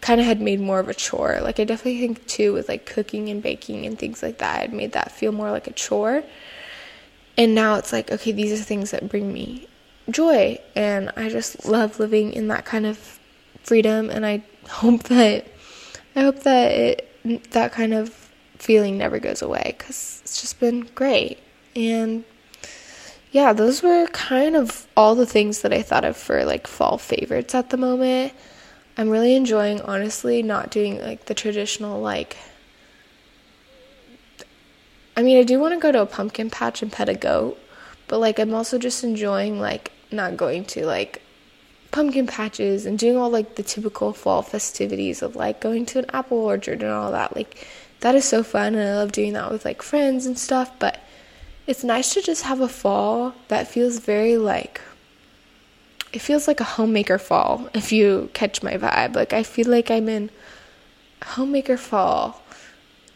kind 0.00 0.20
of 0.20 0.26
had 0.26 0.40
made 0.40 0.60
more 0.60 0.78
of 0.80 0.88
a 0.88 0.94
chore. 0.94 1.40
Like 1.40 1.60
I 1.60 1.64
definitely 1.64 2.00
think 2.00 2.26
too 2.26 2.52
with 2.52 2.68
like 2.68 2.86
cooking 2.86 3.28
and 3.28 3.42
baking 3.42 3.86
and 3.86 3.98
things 3.98 4.22
like 4.22 4.38
that, 4.38 4.60
I'd 4.60 4.72
made 4.72 4.92
that 4.92 5.12
feel 5.12 5.32
more 5.32 5.50
like 5.50 5.66
a 5.66 5.72
chore. 5.72 6.22
And 7.38 7.54
now 7.54 7.74
it's 7.76 7.92
like, 7.92 8.10
okay, 8.10 8.32
these 8.32 8.58
are 8.58 8.62
things 8.62 8.90
that 8.92 9.08
bring 9.08 9.32
me 9.32 9.68
joy 10.10 10.58
and 10.74 11.10
I 11.16 11.28
just 11.28 11.66
love 11.66 11.98
living 11.98 12.32
in 12.32 12.48
that 12.48 12.64
kind 12.64 12.86
of 12.86 13.18
freedom 13.62 14.10
and 14.10 14.24
I 14.24 14.44
hope 14.68 15.04
that 15.04 15.46
I 16.14 16.20
hope 16.20 16.40
that 16.44 16.70
it 16.70 17.50
that 17.50 17.72
kind 17.72 17.92
of 17.92 18.25
feeling 18.58 18.98
never 18.98 19.18
goes 19.18 19.42
away 19.42 19.74
because 19.78 20.20
it's 20.24 20.40
just 20.40 20.60
been 20.60 20.82
great. 20.94 21.38
And 21.74 22.24
yeah, 23.32 23.52
those 23.52 23.82
were 23.82 24.06
kind 24.08 24.56
of 24.56 24.86
all 24.96 25.14
the 25.14 25.26
things 25.26 25.62
that 25.62 25.72
I 25.72 25.82
thought 25.82 26.04
of 26.04 26.16
for 26.16 26.44
like 26.44 26.66
fall 26.66 26.98
favorites 26.98 27.54
at 27.54 27.70
the 27.70 27.76
moment. 27.76 28.32
I'm 28.96 29.10
really 29.10 29.34
enjoying, 29.34 29.80
honestly, 29.82 30.42
not 30.42 30.70
doing 30.70 30.98
like 31.00 31.26
the 31.26 31.34
traditional, 31.34 32.00
like, 32.00 32.36
I 35.16 35.22
mean, 35.22 35.38
I 35.38 35.42
do 35.42 35.60
want 35.60 35.74
to 35.74 35.80
go 35.80 35.92
to 35.92 36.00
a 36.00 36.06
pumpkin 36.06 36.48
patch 36.48 36.82
and 36.82 36.90
pet 36.90 37.08
a 37.08 37.14
goat, 37.14 37.58
but 38.08 38.18
like, 38.18 38.38
I'm 38.38 38.54
also 38.54 38.78
just 38.78 39.04
enjoying 39.04 39.60
like 39.60 39.92
not 40.10 40.36
going 40.36 40.64
to 40.66 40.86
like 40.86 41.20
pumpkin 41.90 42.26
patches 42.26 42.86
and 42.86 42.98
doing 42.98 43.16
all 43.16 43.30
like 43.30 43.56
the 43.56 43.62
typical 43.62 44.12
fall 44.12 44.42
festivities 44.42 45.22
of 45.22 45.36
like 45.36 45.60
going 45.60 45.86
to 45.86 45.98
an 45.98 46.06
apple 46.12 46.38
orchard 46.38 46.82
and 46.82 46.92
all 46.92 47.12
that. 47.12 47.36
Like 47.36 47.66
that 48.06 48.14
is 48.14 48.24
so 48.24 48.44
fun 48.44 48.76
and 48.76 48.88
I 48.88 48.94
love 48.94 49.10
doing 49.10 49.32
that 49.32 49.50
with 49.50 49.64
like 49.64 49.82
friends 49.82 50.26
and 50.26 50.38
stuff, 50.38 50.70
but 50.78 51.00
it's 51.66 51.82
nice 51.82 52.14
to 52.14 52.22
just 52.22 52.44
have 52.44 52.60
a 52.60 52.68
fall 52.68 53.34
that 53.48 53.66
feels 53.66 53.98
very 53.98 54.36
like 54.36 54.80
it 56.12 56.20
feels 56.20 56.46
like 56.46 56.60
a 56.60 56.70
homemaker 56.78 57.18
fall 57.18 57.68
if 57.74 57.90
you 57.90 58.30
catch 58.32 58.62
my 58.62 58.74
vibe. 58.74 59.16
Like 59.16 59.32
I 59.32 59.42
feel 59.42 59.68
like 59.68 59.90
I'm 59.90 60.08
in 60.08 60.30
homemaker 61.20 61.76
fall 61.76 62.40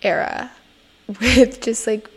era 0.03 0.51
with 1.07 1.61
just 1.61 1.87
like 1.87 2.11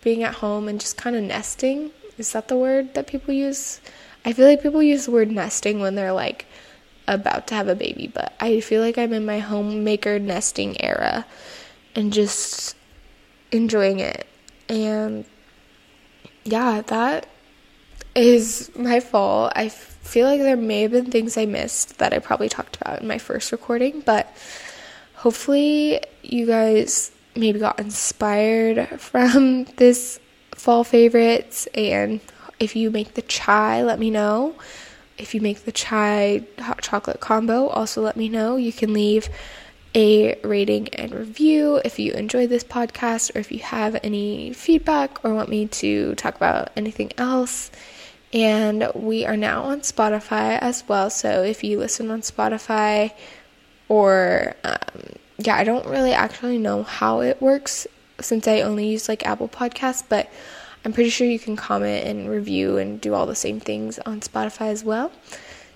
being 0.00 0.22
at 0.22 0.36
home 0.36 0.68
and 0.68 0.80
just 0.80 0.96
kind 0.96 1.14
of 1.14 1.22
nesting. 1.24 1.90
Is 2.16 2.32
that 2.32 2.48
the 2.48 2.56
word 2.56 2.94
that 2.94 3.06
people 3.06 3.34
use? 3.34 3.82
I 4.24 4.32
feel 4.32 4.46
like 4.46 4.62
people 4.62 4.82
use 4.82 5.04
the 5.04 5.10
word 5.10 5.30
nesting 5.30 5.80
when 5.80 5.94
they're 5.94 6.14
like 6.14 6.46
about 7.06 7.48
to 7.48 7.54
have 7.54 7.68
a 7.68 7.74
baby, 7.74 8.06
but 8.06 8.32
I 8.40 8.60
feel 8.60 8.80
like 8.80 8.96
I'm 8.96 9.12
in 9.12 9.26
my 9.26 9.40
homemaker 9.40 10.18
nesting 10.18 10.82
era 10.82 11.26
and 11.96 12.12
just 12.12 12.76
enjoying 13.50 13.98
it. 13.98 14.26
And 14.68 15.24
yeah, 16.44 16.82
that 16.82 17.26
is 18.14 18.70
my 18.76 19.00
fault. 19.00 19.52
I 19.56 19.68
feel 19.68 20.26
like 20.26 20.40
there 20.40 20.56
may 20.56 20.82
have 20.82 20.92
been 20.92 21.10
things 21.10 21.36
I 21.36 21.46
missed 21.46 21.98
that 21.98 22.12
I 22.12 22.18
probably 22.18 22.48
talked 22.48 22.76
about 22.76 23.00
in 23.00 23.08
my 23.08 23.18
first 23.18 23.50
recording, 23.50 24.00
but 24.00 24.32
hopefully 25.14 26.00
you 26.22 26.46
guys 26.46 27.10
maybe 27.34 27.58
got 27.58 27.80
inspired 27.80 28.88
from 29.00 29.64
this 29.76 30.20
fall 30.54 30.84
favorites 30.84 31.66
and 31.74 32.20
if 32.58 32.74
you 32.74 32.90
make 32.90 33.14
the 33.14 33.22
chai, 33.22 33.82
let 33.82 33.98
me 33.98 34.10
know. 34.10 34.54
If 35.18 35.34
you 35.34 35.40
make 35.40 35.64
the 35.64 35.72
chai 35.72 36.42
hot 36.58 36.80
chocolate 36.82 37.20
combo, 37.20 37.68
also 37.68 38.02
let 38.02 38.16
me 38.16 38.28
know. 38.28 38.56
You 38.56 38.72
can 38.72 38.92
leave 38.92 39.28
a 39.96 40.38
rating 40.44 40.88
and 40.90 41.12
review 41.12 41.80
if 41.82 41.98
you 41.98 42.12
enjoyed 42.12 42.50
this 42.50 42.62
podcast 42.62 43.34
or 43.34 43.38
if 43.38 43.50
you 43.50 43.60
have 43.60 43.98
any 44.02 44.52
feedback 44.52 45.24
or 45.24 45.34
want 45.34 45.48
me 45.48 45.66
to 45.66 46.14
talk 46.16 46.36
about 46.36 46.70
anything 46.76 47.10
else. 47.16 47.70
And 48.32 48.90
we 48.94 49.24
are 49.24 49.38
now 49.38 49.62
on 49.62 49.80
Spotify 49.80 50.58
as 50.60 50.84
well. 50.86 51.08
So 51.08 51.42
if 51.42 51.64
you 51.64 51.78
listen 51.78 52.10
on 52.10 52.20
Spotify 52.20 53.12
or, 53.88 54.54
um, 54.64 55.14
yeah, 55.38 55.56
I 55.56 55.64
don't 55.64 55.86
really 55.86 56.12
actually 56.12 56.58
know 56.58 56.82
how 56.82 57.20
it 57.20 57.40
works 57.40 57.86
since 58.20 58.46
I 58.46 58.60
only 58.60 58.88
use 58.88 59.08
like 59.08 59.24
Apple 59.24 59.48
Podcasts, 59.48 60.04
but 60.06 60.30
I'm 60.84 60.92
pretty 60.92 61.10
sure 61.10 61.26
you 61.26 61.38
can 61.38 61.56
comment 61.56 62.06
and 62.06 62.28
review 62.28 62.76
and 62.76 63.00
do 63.00 63.14
all 63.14 63.24
the 63.24 63.34
same 63.34 63.60
things 63.60 63.98
on 64.00 64.20
Spotify 64.20 64.68
as 64.68 64.84
well. 64.84 65.10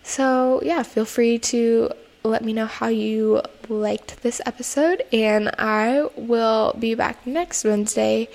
So, 0.02 0.60
yeah, 0.62 0.82
feel 0.82 1.04
free 1.06 1.38
to 1.38 1.90
let 2.22 2.44
me 2.44 2.52
know 2.52 2.66
how 2.66 2.88
you 2.88 3.42
liked 3.68 4.22
this 4.22 4.40
episode, 4.44 5.02
and 5.12 5.50
I 5.58 6.08
will 6.16 6.74
be 6.78 6.94
back 6.94 7.26
next 7.26 7.64
Wednesday 7.64 8.28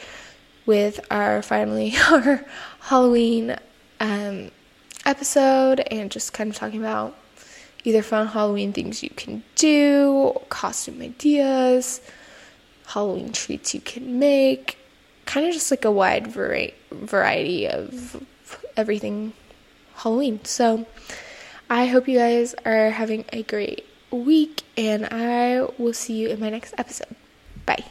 with 0.65 0.99
our 1.11 1.41
finally 1.41 1.93
our 2.11 2.45
Halloween 2.81 3.55
um, 3.99 4.51
episode 5.05 5.79
and 5.91 6.09
just 6.09 6.33
kind 6.33 6.49
of 6.49 6.55
talking 6.55 6.79
about 6.79 7.15
either 7.83 8.01
fun 8.01 8.27
Halloween 8.27 8.73
things 8.73 9.03
you 9.03 9.11
can 9.11 9.43
do, 9.55 10.35
costume 10.49 11.01
ideas, 11.01 12.01
Halloween 12.87 13.31
treats 13.31 13.73
you 13.73 13.81
can 13.81 14.17
make, 14.17 14.77
kind 15.25 15.45
of 15.45 15.53
just 15.53 15.69
like 15.69 15.85
a 15.85 15.91
wide 15.91 16.27
vari- 16.27 16.73
variety 16.91 17.67
of 17.67 18.23
everything 18.75 19.33
Halloween. 19.95 20.43
So 20.43 20.85
I 21.69 21.87
hope 21.87 22.07
you 22.07 22.19
guys 22.19 22.55
are 22.65 22.91
having 22.91 23.25
a 23.33 23.43
great 23.43 23.85
week, 24.11 24.63
and 24.77 25.05
I 25.05 25.67
will 25.77 25.93
see 25.93 26.13
you 26.13 26.29
in 26.29 26.39
my 26.39 26.49
next 26.49 26.73
episode. 26.77 27.15
Bye. 27.65 27.83